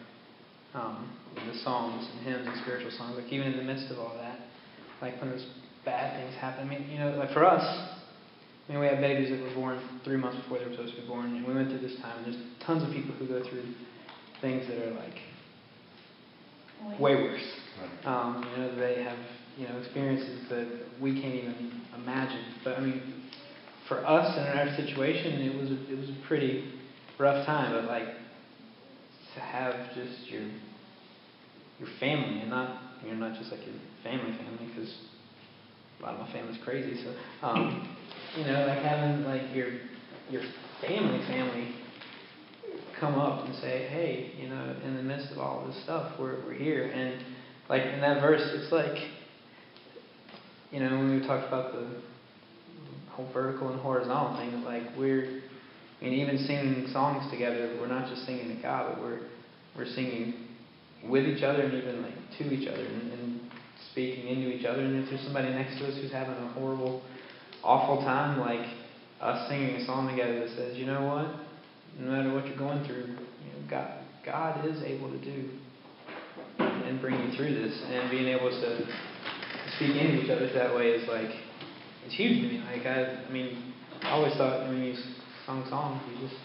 [0.73, 3.17] um, the psalms and hymns and spiritual songs.
[3.17, 4.39] Like, even in the midst of all that,
[5.01, 5.45] like when those
[5.83, 6.67] bad things happen.
[6.67, 7.63] I mean, you know, like for us,
[8.67, 11.01] I mean, we have babies that were born three months before they were supposed to
[11.01, 12.23] be born, and we went through this time.
[12.23, 13.63] And there's tons of people who go through
[14.39, 15.17] things that are like
[16.99, 17.43] way worse.
[18.05, 19.17] Um, you know, they have
[19.57, 20.67] you know experiences that
[21.01, 22.43] we can't even imagine.
[22.63, 23.23] But I mean,
[23.87, 26.71] for us in our situation, it was a, it was a pretty
[27.19, 27.73] rough time.
[27.73, 28.07] But like
[29.35, 30.43] to have just your
[31.79, 34.93] your family and not you know not just like your family family because
[36.01, 37.03] a lot of my family's crazy.
[37.03, 37.13] So
[37.47, 37.95] um,
[38.35, 39.69] you know, like having like your
[40.29, 40.41] your
[40.81, 41.75] family family
[42.99, 46.43] come up and say, hey, you know, in the midst of all this stuff, we're
[46.45, 47.23] we're here and
[47.69, 48.97] like in that verse, it's like,
[50.71, 51.87] you know, when we talked about the
[53.11, 55.41] whole vertical and horizontal thing, like we're,
[56.01, 59.19] mean, even singing songs together, we're not just singing to God, but we're
[59.77, 60.47] we're singing
[61.07, 63.40] with each other and even like to each other and, and
[63.91, 64.81] speaking into each other.
[64.81, 67.01] And if there's somebody next to us who's having a horrible,
[67.63, 68.65] awful time, like
[69.21, 71.27] us singing a song together that says, you know what,
[71.99, 75.49] no matter what you're going through, you know, God God is able to do
[76.59, 78.85] and bring you through this and being able to
[79.75, 81.31] speak into each other that way is like
[82.05, 82.63] it's huge to me.
[82.71, 84.95] Like I, I mean, I always thought when you
[85.45, 86.39] sung songs, you just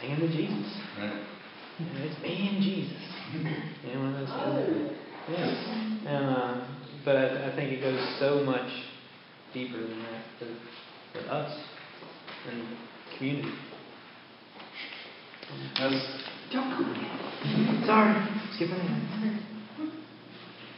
[0.00, 0.80] singing to Jesus.
[0.98, 1.24] Right.
[1.78, 3.02] You know, it's me and Jesus.
[3.34, 5.05] You know, one of those things.
[5.28, 6.06] Yeah.
[6.06, 6.66] And uh,
[7.04, 8.70] but I, I think it goes so much
[9.52, 11.60] deeper than that for, for us
[12.50, 12.62] and
[13.16, 13.52] community.
[15.78, 15.94] That's,
[17.86, 19.42] Sorry, skipping ahead.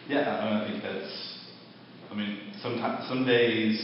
[0.09, 1.39] Yeah, I mean, I think that's,
[2.11, 3.79] I mean, sometimes, some days,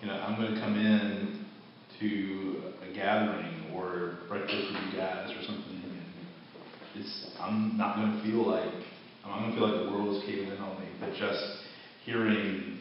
[0.00, 1.44] you know, I'm going to come in
[2.00, 6.02] to a gathering or breakfast with you guys or something, and
[6.96, 8.81] it's, I'm not going to feel like,
[9.32, 11.40] I'm not feel like the world is caving in on me, but just
[12.04, 12.78] hearing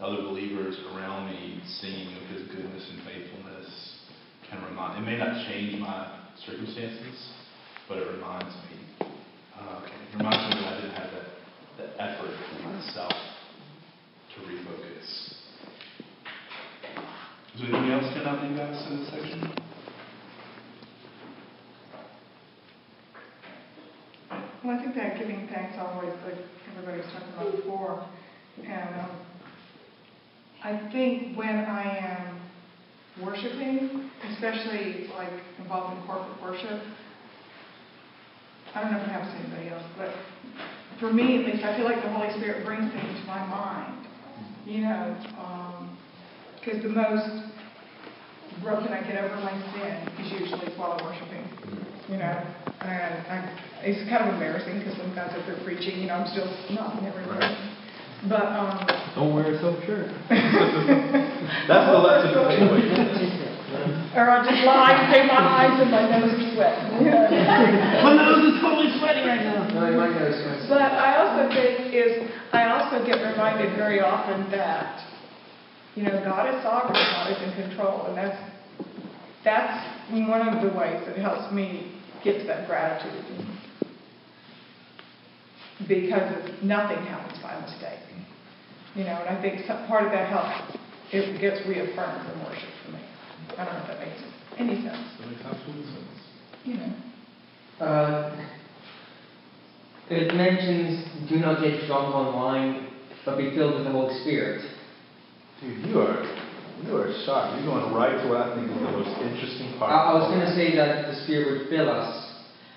[0.00, 3.98] other believers around me singing of His goodness and faithfulness
[4.48, 7.32] can remind, it may not change my circumstances,
[7.88, 9.06] but it reminds me,
[9.58, 11.32] uh, it reminds me that I didn't have that
[11.76, 13.12] the effort for myself
[14.34, 15.34] to refocus.
[17.54, 19.61] Is there anything else stand out to you in this section?
[24.64, 26.38] Well, I think that giving thanks always, like
[26.70, 28.06] everybody was talking about before,
[28.62, 29.10] and um,
[30.62, 32.40] I think when I am
[33.24, 36.80] worshiping, especially like involved in corporate worship,
[38.72, 40.14] I don't know if it happens to anybody else, but
[41.00, 44.06] for me at least, I feel like the Holy Spirit brings things to my mind.
[44.64, 45.16] You know,
[46.60, 47.50] because the most
[48.62, 51.48] broken I get over my sin is usually while I'm worshiping.
[52.08, 52.46] You know,
[52.88, 53.36] and I,
[53.82, 57.06] it's kind of embarrassing because when God's up there preaching, you know, I'm still nodding
[57.06, 57.42] everywhere.
[58.28, 58.78] But um,
[59.18, 60.06] Don't wear a silk shirt.
[60.30, 64.14] That's the lesson of takeaway.
[64.14, 67.10] or I just lie and say my eyes and my nose are sweating.
[68.06, 69.66] My nose is totally sweating right now.
[69.74, 70.66] No, my nose sweats.
[70.68, 75.02] But I also think is I also get reminded very often that
[75.96, 78.38] you know God is sovereign, God is in control, and that's
[79.42, 83.24] that's one of the ways that helps me get to that gratitude.
[85.88, 87.98] Because nothing happens by mistake.
[88.94, 90.76] You know, and I think some, part of that helps.
[91.12, 93.00] It gets reaffirmed in worship for me.
[93.56, 94.20] I don't know if that makes
[94.58, 95.08] any sense.
[95.18, 96.20] That makes absolute sense.
[96.64, 96.92] You know.
[97.80, 98.48] Uh,
[100.10, 102.88] it mentions, do not get drunk on wine,
[103.24, 104.62] but be filled with the Holy Spirit.
[105.60, 106.51] Dude, you are
[106.84, 107.60] you are sharp.
[107.60, 109.92] You're going right to what I think is the most interesting part.
[109.92, 112.32] I was going to say that the Spirit would fill us,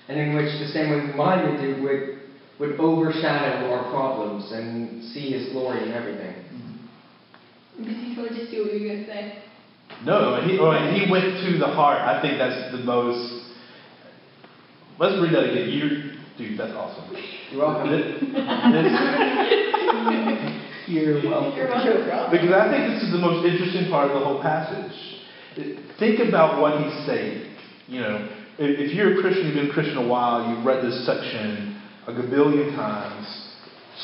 [0.08, 2.20] and in which the same way wine would do, would,
[2.60, 6.34] would overshadow our problems and see His glory in everything.
[7.80, 8.14] Mm-hmm.
[8.14, 9.42] Before just do what you were gonna say.
[10.04, 12.00] No, he, oh, he went to the heart.
[12.00, 13.54] I think that's the most.
[14.98, 15.68] let's read that again.
[15.70, 17.16] You, dude, that's awesome.
[17.50, 17.90] You're welcome.
[17.90, 18.22] This-
[20.86, 22.30] You're welcome.
[22.30, 24.92] Because I think this is the most interesting part of the whole passage.
[25.98, 27.56] Think about what he's saying.
[27.88, 30.84] You know, if if you're a Christian, you've been a Christian a while, you've read
[30.84, 33.26] this section a gabillion times,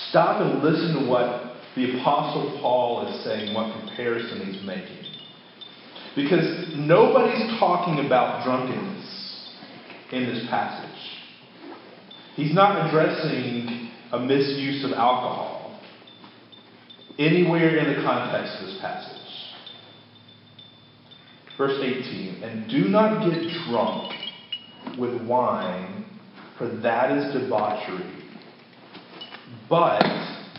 [0.09, 5.05] stop and listen to what the Apostle Paul is saying, what comparison he's making.
[6.17, 9.53] Because nobody's talking about drunkenness
[10.11, 10.91] in this passage.
[12.35, 15.62] He's not addressing a misuse of alcohol
[17.19, 19.19] anywhere in the context of this passage.
[21.59, 24.13] Verse 18, and do not get drunk
[24.99, 26.05] with wine,
[26.59, 28.25] for that is debauchery,
[29.69, 30.03] but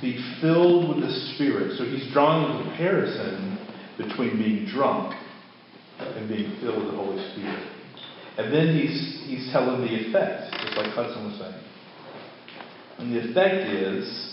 [0.02, 1.78] be filled with the Spirit.
[1.78, 3.58] So he's drawing a comparison
[3.98, 5.16] between being drunk
[6.00, 7.68] and being filled with the Holy Spirit.
[8.38, 11.64] And then he's, he's telling the effect, just like Hudson was saying.
[13.00, 14.33] And the effect is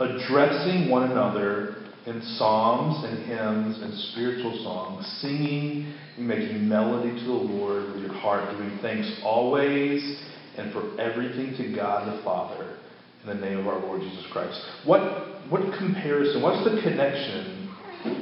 [0.00, 1.76] addressing one another
[2.06, 8.02] in psalms and hymns and spiritual songs, singing and making melody to the Lord with
[8.02, 10.22] your heart, giving thanks always
[10.56, 12.76] and for everything to God the Father
[13.22, 14.60] in the name of our Lord Jesus Christ.
[14.84, 17.74] What, what comparison, what's the connection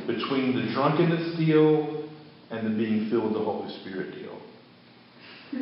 [0.06, 2.08] between the drunkenness deal
[2.50, 4.40] and the being filled with the Holy Spirit deal?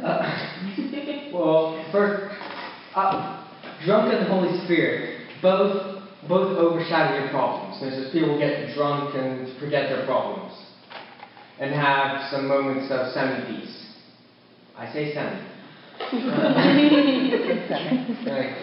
[0.04, 2.34] Uh, well, first,
[2.94, 3.46] uh,
[3.84, 7.80] drunk and the Holy Spirit both both overshadow your problems.
[7.80, 10.52] There's just people get drunk and forget their problems,
[11.58, 13.86] and have some moments of semi-peace.
[14.76, 15.40] I say semi.
[18.26, 18.56] Right.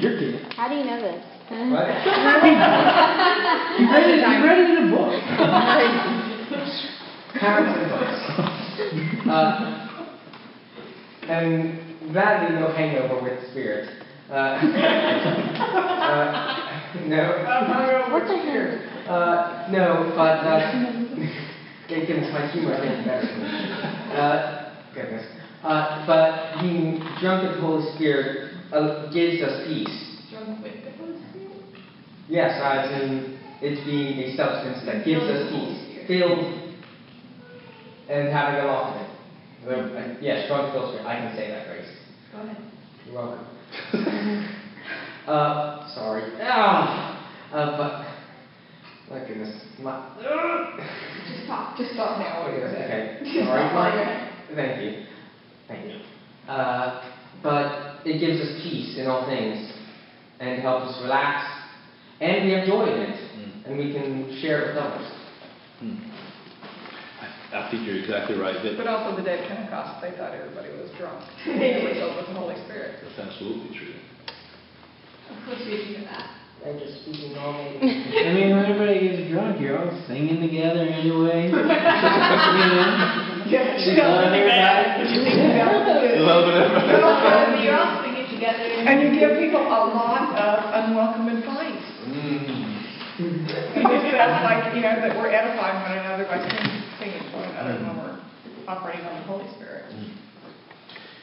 [0.00, 0.52] You're good.
[0.54, 1.24] How do you know this?
[1.48, 1.88] What?
[3.78, 5.12] You read it, you read it in a book.
[7.38, 8.18] Parents and books.
[9.28, 9.40] Uh,
[11.28, 11.78] and
[12.12, 13.86] gladly no hangover with spirit.
[14.28, 14.32] Uh,
[16.04, 18.12] uh, no.
[18.12, 19.08] What the heck?
[19.08, 20.72] Uh, no, but uh,
[21.88, 23.24] goodness, my humor I think better
[24.12, 25.24] uh, goodness.
[25.62, 30.28] Uh, but being drunk with the Holy Spirit uh, gives us peace.
[30.30, 31.48] Drunk with the Holy Spirit.
[32.28, 36.74] Yes, as in it being a substance that gives us peace, filled
[38.10, 39.08] and having a lot of it.
[40.20, 41.08] Yes, drunk with the Holy Spirit.
[41.08, 41.88] I can say that, Grace.
[42.30, 42.56] Go ahead.
[43.06, 43.57] You're welcome.
[45.26, 45.52] uh,
[45.94, 46.24] sorry.
[46.40, 47.18] Ah,
[47.52, 47.92] uh, but
[49.10, 49.94] my goodness, my.
[51.28, 52.42] Just talk, just stop now.
[52.46, 53.44] Okay, Just okay.
[53.44, 54.22] Sorry, my, you're at it.
[54.54, 54.90] thank you,
[55.68, 55.96] thank you.
[56.48, 56.88] Uh,
[57.42, 57.68] but
[58.04, 59.58] it gives us peace in all things,
[60.40, 61.42] and helps us relax,
[62.20, 63.14] and we have joy in it,
[63.66, 65.02] and we can share it with others.
[65.80, 65.92] Hmm.
[67.52, 68.56] I, I think you're exactly right.
[68.62, 71.24] That, But also the day of Pentecost, they thought everybody was drunk.
[71.46, 73.00] They were filled with the Holy Spirit.
[73.02, 73.94] that's absolutely true.
[75.30, 76.38] Of course we do that.
[76.66, 77.78] I'm just speaking normally.
[78.26, 81.46] I mean, when everybody gets drunk, you're all singing together anyway.
[81.54, 81.68] you know?
[83.46, 86.18] Yeah, She's loving everybody.
[86.18, 86.66] Love it.
[86.74, 91.86] But you're also to get together And you give people a lot of unwelcome advice.
[92.10, 92.68] Mm.
[93.18, 96.87] That's like, you know, that we're edifying one another by singing,
[97.64, 98.20] when we're
[98.66, 99.84] operating on the Holy Spirit.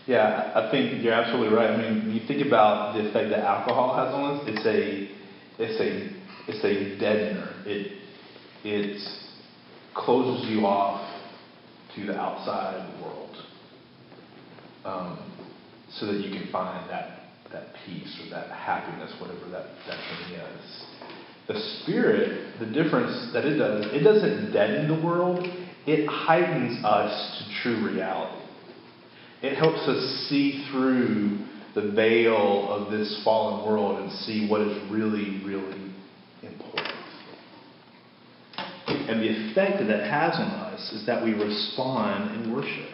[0.07, 1.71] Yeah, I think you're absolutely right.
[1.71, 5.09] I mean, you think about the effect that alcohol has on us, it's a,
[5.57, 7.65] it's a, it's a deadener.
[7.65, 8.01] It,
[8.63, 9.01] it
[9.95, 11.01] closes you off
[11.95, 13.35] to the outside world,
[14.83, 15.17] um,
[15.89, 17.19] so that you can find that,
[17.51, 20.85] that peace or that happiness, whatever that, that thing is.
[21.47, 25.47] The spirit, the difference that it does, it doesn't deaden the world.
[25.87, 28.41] It heightens us to true reality.
[29.41, 31.45] It helps us see through
[31.75, 35.93] the veil of this fallen world and see what is really, really
[36.41, 36.95] important.
[38.87, 42.89] And the effect that that has on us is that we respond in worship,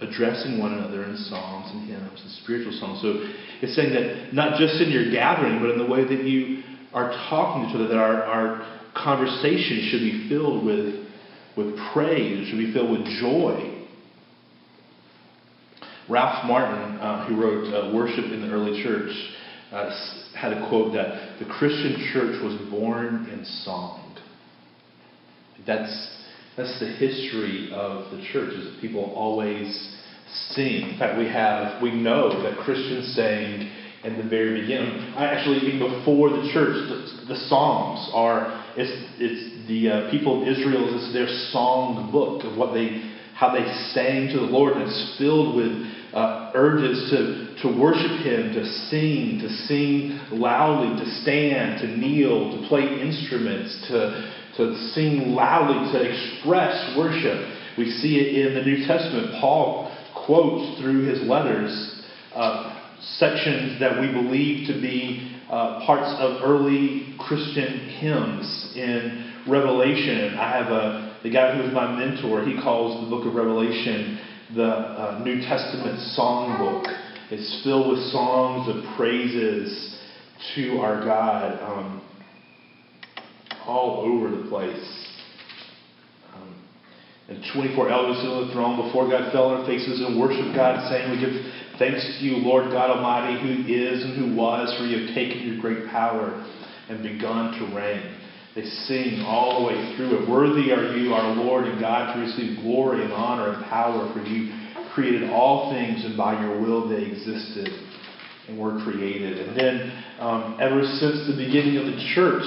[0.00, 3.00] addressing one another in psalms and hymns and spiritual songs.
[3.02, 3.28] So
[3.62, 6.62] it's saying that not just in your gathering, but in the way that you
[6.92, 11.01] are talking to each other, that our, our conversation should be filled with,
[11.56, 13.86] with praise, should be filled with joy.
[16.08, 19.12] Ralph Martin, uh, who wrote uh, Worship in the Early Church,
[19.70, 19.90] uh,
[20.36, 24.18] had a quote that the Christian church was born in song.
[25.66, 26.26] That's,
[26.56, 29.96] that's the history of the church, is that people always
[30.50, 30.90] sing.
[30.90, 33.70] In fact, we have, we know that Christians sang
[34.04, 35.14] in the very beginning.
[35.14, 40.42] I Actually, even before the church, the, the Psalms are, it's, it's the uh, people
[40.42, 44.74] of Israel, it's their song book of what they, how they sang to the Lord,
[44.74, 45.72] and it's filled with
[46.12, 52.60] uh, urges to, to worship Him, to sing, to sing loudly, to stand, to kneel,
[52.60, 57.38] to play instruments, to, to sing loudly, to express worship.
[57.78, 59.40] We see it in the New Testament.
[59.40, 59.90] Paul
[60.26, 62.02] quotes through his letters
[62.34, 62.78] uh,
[63.18, 70.34] sections that we believe to be uh, parts of early Christian hymns in Revelation.
[70.38, 72.42] I have a the guy who was my mentor.
[72.42, 74.18] He calls the Book of Revelation
[74.54, 76.84] the uh, New Testament songbook.
[77.30, 79.98] It's filled with songs of praises
[80.54, 82.02] to our God um,
[83.66, 85.06] all over the place.
[86.34, 86.64] Um,
[87.28, 90.90] and 24 elders on the throne before God fell on their faces and worshiped God,
[90.90, 91.32] saying, We give
[91.78, 95.46] thanks to you, Lord God Almighty, who is and who was, for you have taken
[95.46, 96.46] your great power
[96.88, 98.18] and begun to reign.
[98.54, 100.28] They sing all the way through it.
[100.28, 104.20] Worthy are you, our Lord and God, to receive glory and honor and power, for
[104.20, 104.52] you
[104.94, 107.68] created all things, and by your will they existed
[108.48, 109.48] and were created.
[109.48, 112.44] And then, um, ever since the beginning of the church,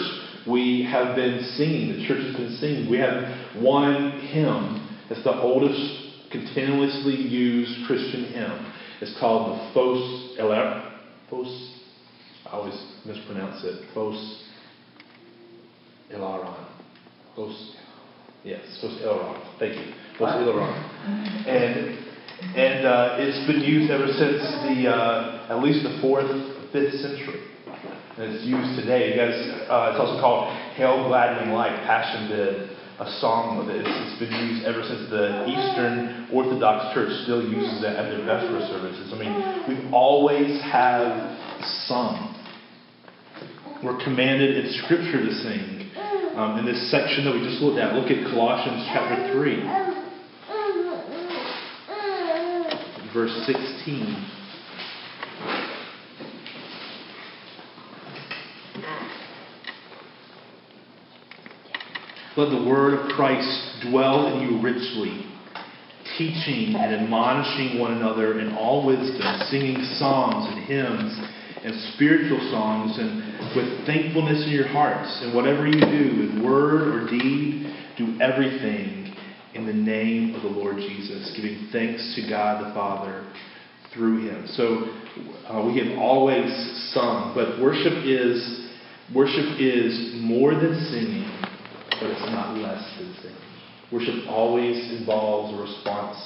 [0.48, 1.98] we have been singing.
[1.98, 2.90] The church has been singing.
[2.90, 4.88] We have one hymn.
[5.10, 8.72] It's the oldest continuously used Christian hymn.
[9.02, 10.92] It's called the Phos Eller.
[11.30, 11.82] Phos.
[12.46, 12.76] I always
[13.06, 13.86] mispronounce it.
[13.94, 14.44] Phos
[16.14, 16.68] Ilaron.
[17.36, 17.76] Phos.
[18.44, 19.60] Yes, Phos Ilaron.
[19.60, 19.94] Thank you.
[20.18, 20.92] Phos Ilaron.
[21.48, 22.06] And
[22.56, 26.30] and uh, it's been used ever since the uh, at least the fourth,
[26.72, 27.42] fifth century.
[28.18, 29.12] And it's used today.
[29.12, 29.36] You guys,
[29.70, 33.84] uh, it's also called "Hail Gladdening Light." Passion did a song with it.
[33.84, 38.24] It's, it's been used ever since the Eastern Orthodox Church still uses it at their
[38.24, 39.12] Vesper services.
[39.12, 39.36] I mean,
[39.68, 41.36] we've always have
[41.92, 42.32] sung.
[43.84, 45.92] We're commanded in Scripture to sing.
[46.40, 49.64] Um, in this section that we just looked at, look at Colossians chapter 3,
[53.14, 54.45] verse 16.
[62.38, 65.24] Let the word of Christ dwell in you richly,
[66.18, 71.16] teaching and admonishing one another in all wisdom, singing psalms and hymns
[71.64, 75.18] and spiritual songs, and with thankfulness in your hearts.
[75.24, 79.16] And whatever you do, in word or deed, do everything
[79.54, 83.32] in the name of the Lord Jesus, giving thanks to God the Father
[83.94, 84.46] through him.
[84.48, 84.92] So
[85.48, 86.52] uh, we have always
[86.94, 88.68] sung, but worship is
[89.16, 91.55] worship is more than singing
[92.06, 93.38] but it's not less than singing.
[93.92, 96.18] Worship always involves a response.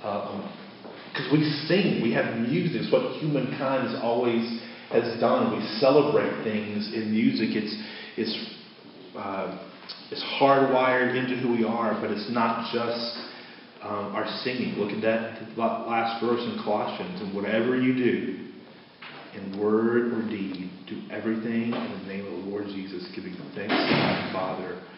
[0.00, 2.80] Because um, we sing, we have music.
[2.80, 4.60] It's what humankind has always
[4.90, 5.56] has done.
[5.56, 7.52] We celebrate things in music.
[7.52, 7.74] It's
[8.16, 8.32] it's
[9.16, 9.66] uh,
[10.10, 13.16] it's hardwired into who we are, but it's not just
[13.82, 14.74] um, our singing.
[14.76, 17.20] Look at that last verse in Colossians.
[17.20, 18.48] And whatever you do,
[19.34, 23.72] in word or deed, do everything in the name of the Lord Jesus, giving thanks
[23.72, 24.89] to God the Father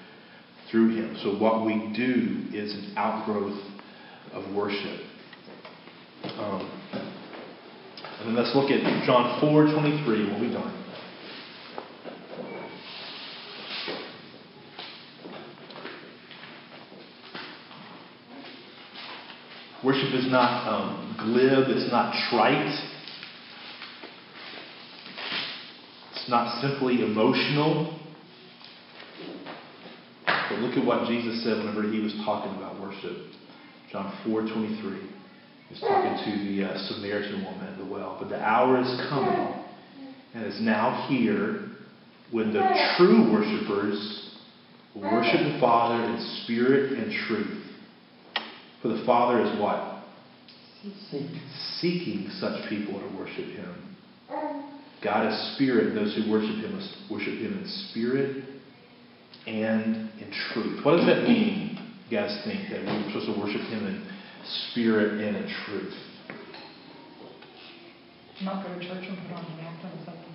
[0.73, 1.17] through him.
[1.23, 3.61] So what we do is an outgrowth
[4.33, 5.01] of worship.
[6.25, 6.71] Um,
[8.21, 10.31] and then let's look at John 4 23.
[10.31, 10.79] We'll be done.
[19.85, 22.73] Worship is not um, glib, it's not trite,
[26.15, 27.99] it's not simply emotional.
[30.73, 33.13] Look at what Jesus said whenever he was talking about worship.
[33.91, 35.01] John 4 23.
[35.69, 38.17] He's talking to the uh, Samaritan woman at the well.
[38.19, 39.67] But the hour is coming,
[40.33, 41.69] and is now here,
[42.31, 42.63] when the
[42.97, 44.35] true worshipers
[44.95, 47.67] will worship the Father in spirit and truth.
[48.81, 50.05] For the Father is what?
[51.81, 53.97] Seeking such people to worship Him.
[55.05, 58.45] God is spirit, and those who worship Him must worship Him in spirit
[59.47, 60.85] and in truth.
[60.85, 61.79] What does that mean,
[62.09, 64.07] you guys think, that we're supposed to worship Him in
[64.71, 65.95] spirit and in truth?
[68.43, 70.33] Not go to church and put on an act on something.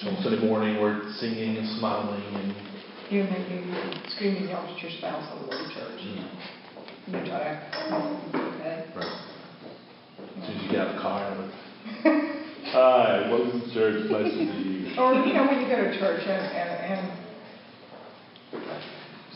[0.00, 2.54] So on Sunday morning, we're singing and smiling and.
[3.10, 3.64] You maybe
[4.14, 6.00] scream and yell at your spouse on the way to church.
[6.00, 7.14] Mm-hmm.
[7.14, 8.84] You to act okay.
[8.94, 9.06] Right.
[10.38, 11.50] As soon as you get out of the car,
[12.70, 14.10] Hi, welcome to church.
[14.12, 15.00] Nice to see you.
[15.00, 17.02] Or, you know, when you go to church and, and, and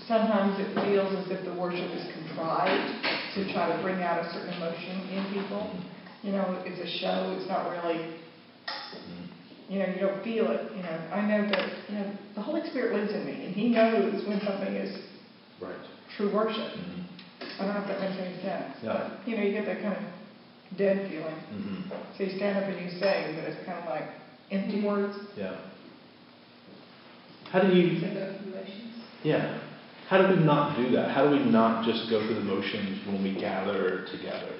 [0.06, 2.92] sometimes it feels as if the worship is contrived
[3.34, 5.64] to try to bring out a certain emotion in people.
[6.22, 8.04] You know, it's a show, it's not really,
[9.68, 11.00] you know, you don't feel it, you know.
[11.10, 14.40] I know that, you know, the Holy Spirit lives in me and He knows when
[14.44, 14.92] something is
[15.58, 15.72] Right.
[16.16, 16.68] true worship.
[16.76, 17.00] Mhm.
[17.58, 18.76] I don't know if that makes any sense.
[18.82, 19.08] Yeah.
[19.24, 20.02] You know, you get that kind of
[20.76, 21.36] dead feeling.
[21.54, 21.90] Mhm.
[22.16, 24.08] So you stand up and you say, but it's kind of like
[24.50, 25.16] empty words.
[25.36, 25.56] Yeah.
[27.50, 28.00] How do you,
[29.24, 29.58] yeah,
[30.08, 31.10] how do we not do that?
[31.10, 34.54] How do we not just go through the motions when we gather together?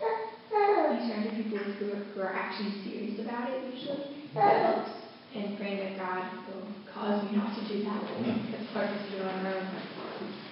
[0.00, 4.04] You turn to people who are, who are actually serious about it usually.
[4.34, 4.90] That helps.
[5.34, 6.62] And praying that God will
[6.94, 8.00] cause you not to do that.
[8.00, 8.52] Mm.
[8.52, 9.66] That's hard to do on our own.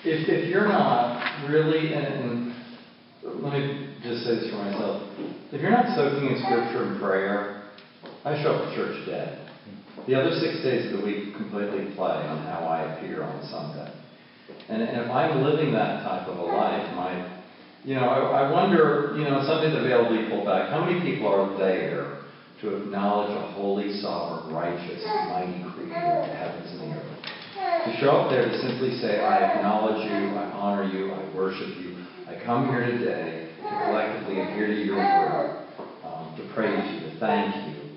[0.04, 2.51] If, if you're not really, and, and
[3.24, 5.02] let me just say this for myself,
[5.52, 7.70] if you're not soaking in scripture and prayer,
[8.24, 9.38] I show up at church dead.
[10.06, 13.94] The other six days of the week completely play on how I appear on Sunday.
[14.68, 17.38] And, and if I'm living that type of a life, my,
[17.84, 20.70] you know, I, I wonder, you know, something to be able to pull back.
[20.70, 22.18] How many people are there
[22.62, 27.22] to acknowledge a holy, sovereign, righteous, mighty creator the heavens and the earth?
[27.86, 31.68] To show up there to simply say, I acknowledge you, I honor you, I worship
[31.78, 32.01] you.
[32.47, 35.64] Come here today to collectively adhere to your word,
[36.03, 37.95] um, to praise you, to thank you.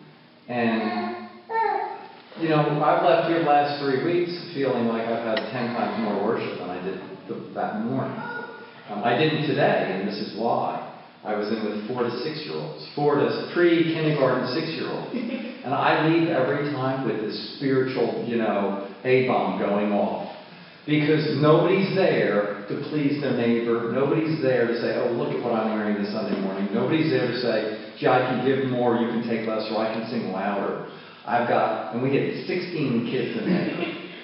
[0.47, 1.29] And,
[2.37, 5.97] you know, I've left here the last three weeks feeling like I've had 10 times
[6.05, 8.13] more worship than I did th- that morning.
[8.91, 10.93] Um, I didn't today, and this is why.
[11.23, 14.89] I was in with four to six year olds, four to pre kindergarten six year
[14.91, 15.09] olds.
[15.65, 20.29] And I leave every time with this spiritual, you know, A bomb going off.
[20.85, 23.91] Because nobody's there to please their neighbor.
[23.91, 26.73] Nobody's there to say, oh, look at what I'm wearing this Sunday morning.
[26.73, 29.93] Nobody's there to say, gee, I can give more, you can take less, or I
[29.93, 30.87] can sing louder.
[31.25, 33.69] I've got, and we get 16 kids in there,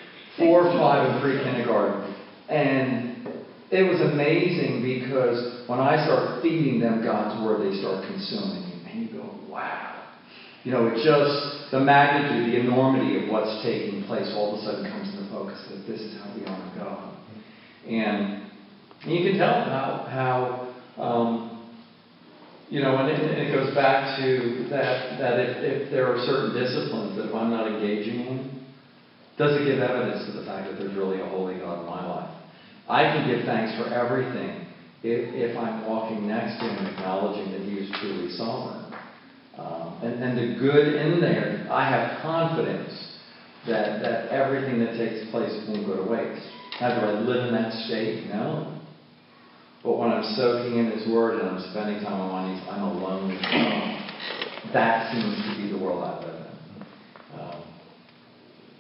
[0.38, 2.14] four, five, and pre kindergarten.
[2.50, 3.28] And
[3.72, 8.92] it was amazing because when I start feeding them God's word, they start consuming it.
[8.92, 10.12] And you go, wow.
[10.64, 14.62] You know, it just, the magnitude, the enormity of what's taking place all of a
[14.62, 16.61] sudden comes into focus that this is how we God.
[17.88, 18.50] And
[19.06, 21.52] you can tell how, how um,
[22.72, 26.56] you know, and it, it goes back to that, that if, if there are certain
[26.56, 28.64] disciplines that if I'm not engaging in,
[29.38, 32.06] does it give evidence to the fact that there's really a holy God in my
[32.08, 32.32] life?
[32.88, 34.68] I can give thanks for everything
[35.04, 38.94] if, if I'm walking next to Him, acknowledging that He is truly sovereign.
[39.58, 43.18] Um, and, and the good in there, I have confidence
[43.68, 46.48] that, that everything that takes place won't go to waste.
[46.82, 48.26] Now, do I live in that state?
[48.26, 48.82] No.
[49.84, 53.30] But when I'm soaking in His Word and I'm spending time on knees, I'm alone
[53.30, 54.74] with God.
[54.74, 57.40] That seems to be the world I live in.
[57.40, 57.64] Um,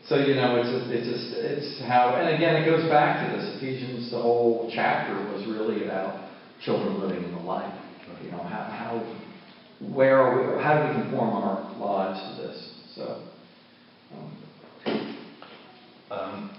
[0.07, 3.37] so you know, it's a, it's a, it's how, and again, it goes back to
[3.37, 3.57] this.
[3.57, 6.27] Ephesians, the whole chapter was really about
[6.65, 7.71] children living in the light.
[8.23, 12.73] You know, how, how where are we, how do we conform our lives to this?
[12.95, 13.27] So.
[14.13, 14.37] Um,
[16.11, 16.51] Um,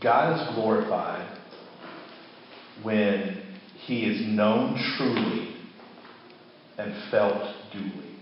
[0.00, 1.38] God is glorified
[2.82, 3.42] when
[3.86, 5.56] He is known truly
[6.78, 8.16] and felt duly.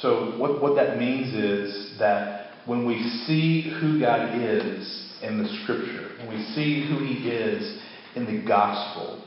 [0.00, 5.48] So, what, what that means is that when we see who God is in the
[5.62, 7.80] Scripture, when we see who He is
[8.16, 9.24] in the gospel,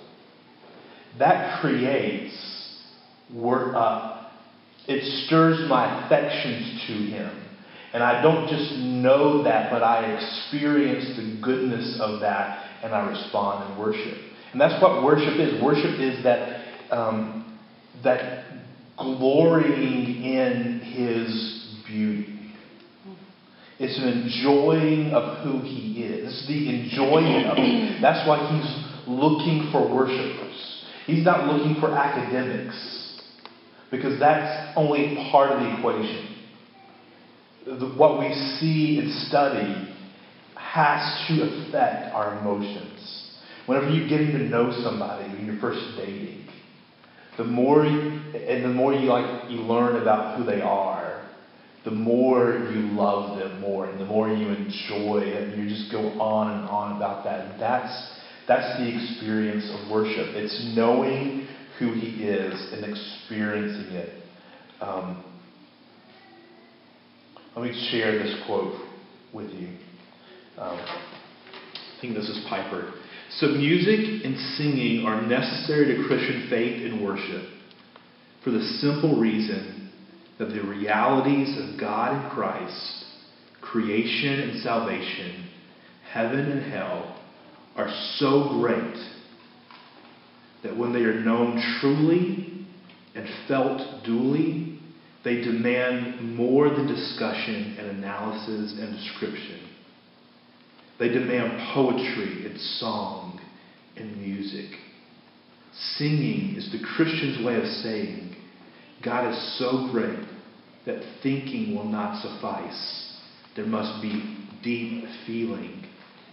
[1.17, 2.57] that creates
[3.33, 4.31] work up.
[4.87, 7.46] It stirs my affections to Him.
[7.93, 13.07] And I don't just know that, but I experience the goodness of that and I
[13.09, 14.17] respond in worship.
[14.51, 15.61] And that's what worship is.
[15.61, 17.57] Worship is that, um,
[18.03, 18.45] that
[18.97, 22.33] glorying in His beauty.
[23.79, 26.33] It's an enjoying of who He is.
[26.33, 28.01] It's the enjoyment of it.
[28.01, 30.83] That's why He's looking for worshipers.
[31.05, 33.19] He's not looking for academics
[33.91, 36.36] because that's only part of the equation.
[37.97, 39.93] What we see and study
[40.55, 43.37] has to affect our emotions.
[43.65, 46.47] Whenever you're getting to know somebody when you're first dating,
[47.37, 51.29] the more you, and the more you like you learn about who they are,
[51.83, 55.57] the more you love them more, and the more you enjoy it.
[55.57, 57.51] You just go on and on about that.
[57.51, 58.13] And that's
[58.47, 60.35] that's the experience of worship.
[60.35, 61.47] It's knowing
[61.79, 64.23] who He is and experiencing it.
[64.79, 65.23] Um,
[67.57, 68.79] let me share this quote
[69.33, 69.69] with you.
[70.59, 72.93] Um, I think this is Piper.
[73.31, 77.49] So, music and singing are necessary to Christian faith and worship
[78.43, 79.91] for the simple reason
[80.37, 83.05] that the realities of God and Christ,
[83.59, 85.49] creation and salvation,
[86.13, 87.19] heaven and hell,
[87.75, 89.03] are so great
[90.61, 92.67] that when they are known truly
[93.15, 94.66] and felt duly,
[95.27, 99.59] they demand more than discussion and analysis and description.
[100.99, 103.41] They demand poetry and song
[103.97, 104.69] and music.
[105.97, 108.37] Singing is the Christian's way of saying,
[109.03, 110.25] God is so great
[110.85, 113.19] that thinking will not suffice.
[113.57, 115.83] There must be deep feeling,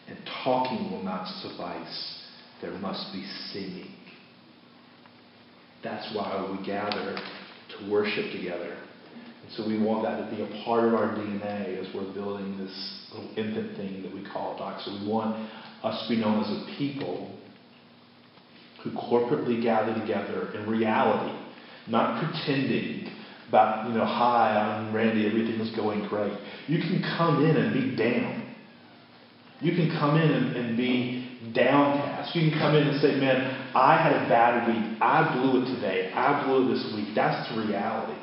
[0.06, 2.22] and talking will not suffice.
[2.62, 3.92] There must be singing.
[5.82, 8.83] That's why we gather to worship together.
[9.44, 12.56] And so we want that to be a part of our DNA as we're building
[12.56, 14.86] this little infant thing that we call Doxa.
[14.86, 15.36] So we want
[15.82, 17.30] us to be known as a people
[18.82, 21.38] who corporately gather together in reality,
[21.88, 23.12] not pretending
[23.50, 26.32] about, you know, hi, I'm Randy, everything is going great.
[26.66, 28.54] You can come in and be down.
[29.60, 32.34] You can come in and, and be downcast.
[32.34, 34.98] You can come in and say, man, I had a bad week.
[35.02, 36.10] I blew it today.
[36.14, 37.14] I blew it this week.
[37.14, 38.13] That's the reality.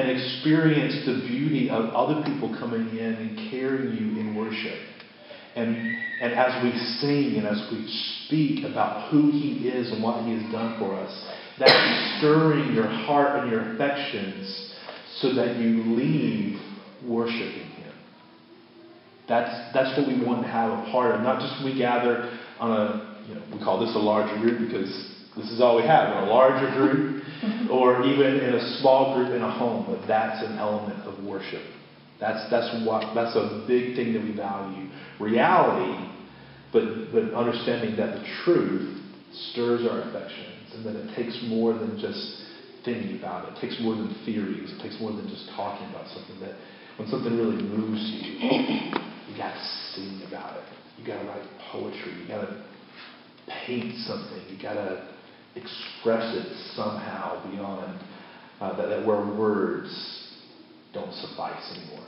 [0.00, 4.78] And experience the beauty of other people coming in and carrying you in worship.
[5.54, 5.76] And,
[6.22, 7.86] and as we sing and as we
[8.24, 11.28] speak about who He is and what He has done for us,
[11.58, 14.74] that's stirring your heart and your affections
[15.16, 16.58] so that you leave
[17.06, 17.92] worshiping Him.
[19.28, 21.20] That's, that's what we want to have a part of.
[21.20, 25.14] Not just we gather on a, you know, we call this a larger group because
[25.36, 27.22] this is all we have, in a larger group,
[27.70, 31.62] or even in a small group in a home, but that's an element of worship.
[32.18, 34.90] That's, that's, what, that's a big thing that we value.
[35.18, 36.12] Reality,
[36.72, 39.00] but, but understanding that the truth
[39.50, 42.44] stirs our affections and that it takes more than just
[42.84, 43.56] thinking about it.
[43.56, 44.72] It takes more than theories.
[44.72, 46.40] It takes more than just talking about something.
[46.40, 46.56] That
[46.96, 48.36] when something really moves you,
[49.28, 49.64] you got to
[49.94, 50.64] sing about it.
[50.98, 52.12] You got to write poetry.
[52.20, 52.64] You got to
[53.66, 54.42] paint something.
[54.48, 55.08] You got to
[55.56, 58.00] express it somehow beyond
[58.60, 59.90] uh, that, that where words
[60.92, 62.06] don't suffice anymore.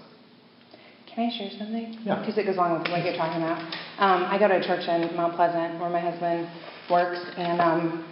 [1.12, 1.99] Can I share something?
[2.05, 2.20] Yeah.
[2.20, 3.61] Because it goes along with what you're talking about.
[3.99, 6.49] Um, I go to a church in Mount Pleasant where my husband
[6.90, 8.12] works, and um,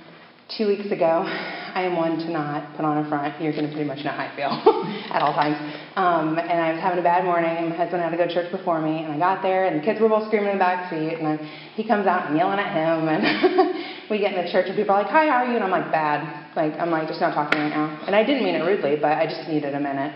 [0.57, 3.41] two weeks ago, I am one to not put on a front.
[3.41, 4.51] You're going to pretty much know how I feel
[5.15, 5.55] at all times.
[5.95, 8.35] Um, and I was having a bad morning, and my husband had to go to
[8.35, 10.63] church before me, and I got there, and the kids were both screaming in the
[10.63, 11.37] back seat, and I,
[11.75, 13.23] he comes out and I'm yelling at him, and
[14.11, 15.71] we get in the church, and people are like, "Hi, how are you?" And I'm
[15.71, 16.27] like, "Bad."
[16.57, 19.13] Like I'm like just not talking right now, and I didn't mean it rudely, but
[19.15, 20.13] I just needed a minute.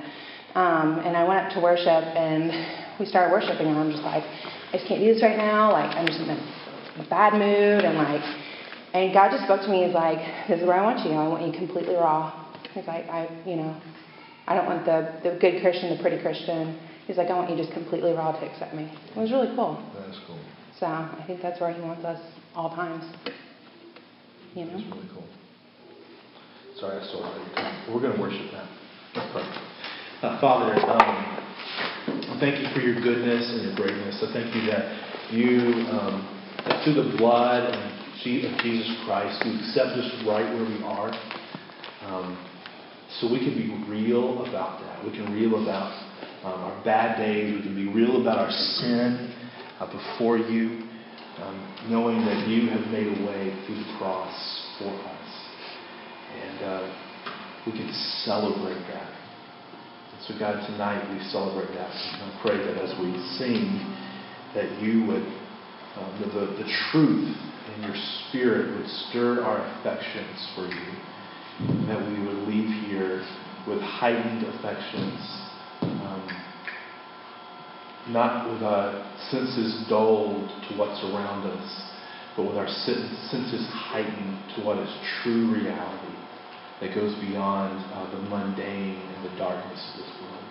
[0.54, 1.86] Um, and I went up to worship,
[2.18, 2.50] and
[2.98, 5.70] we started worshiping, and I'm just like, I just can't do this right now.
[5.70, 8.22] Like I'm just in a bad mood, and like,
[8.94, 9.84] and God just spoke to me.
[9.84, 10.18] He's like,
[10.48, 11.12] This is where I want you.
[11.12, 12.30] I want you completely raw.
[12.72, 13.76] He's like, I, you know,
[14.46, 16.78] I don't want the the good Christian, the pretty Christian.
[17.06, 18.90] He's like, I want you just completely raw to accept me.
[19.14, 19.82] It was really cool.
[19.98, 20.38] That's cool.
[20.78, 22.20] So I think that's where He wants us
[22.54, 23.04] all times.
[24.54, 24.78] You know.
[24.78, 25.24] That's really cool.
[26.78, 27.92] Sorry, I stole your time.
[27.92, 28.68] We're going to worship now.
[30.22, 34.22] Uh, Father, um, thank you for your goodness and your greatness.
[34.22, 36.26] I thank you that you, um,
[36.66, 37.74] that through the blood
[38.24, 41.12] of Jesus Christ, you accept us right where we are.
[42.08, 42.40] Um,
[43.20, 45.04] so we can be real about that.
[45.04, 45.92] We can real about
[46.42, 47.54] um, our bad days.
[47.54, 49.30] We can be real about our sin
[49.78, 50.88] uh, before you,
[51.42, 54.32] um, knowing that you have made a way through the cross
[54.78, 55.28] for us.
[56.32, 56.94] And uh,
[57.66, 57.92] we can
[58.24, 59.12] celebrate that.
[60.26, 61.92] So, God, tonight we celebrate that.
[61.92, 63.84] And I pray that as we sing,
[64.54, 65.28] that you would,
[66.00, 67.36] um, the, the, the truth
[67.76, 67.96] in your
[68.28, 70.92] spirit would stir our affections for you.
[71.58, 73.24] And that we would leave here
[73.68, 75.20] with heightened affections,
[75.82, 76.28] um,
[78.08, 78.90] not with our
[79.30, 81.82] senses dulled to what's around us,
[82.36, 84.90] but with our senses heightened to what is
[85.22, 86.14] true reality
[86.80, 90.44] that goes beyond uh, the mundane and the darkness of this world.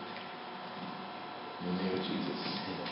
[1.59, 2.82] In the name of Jesus, amen.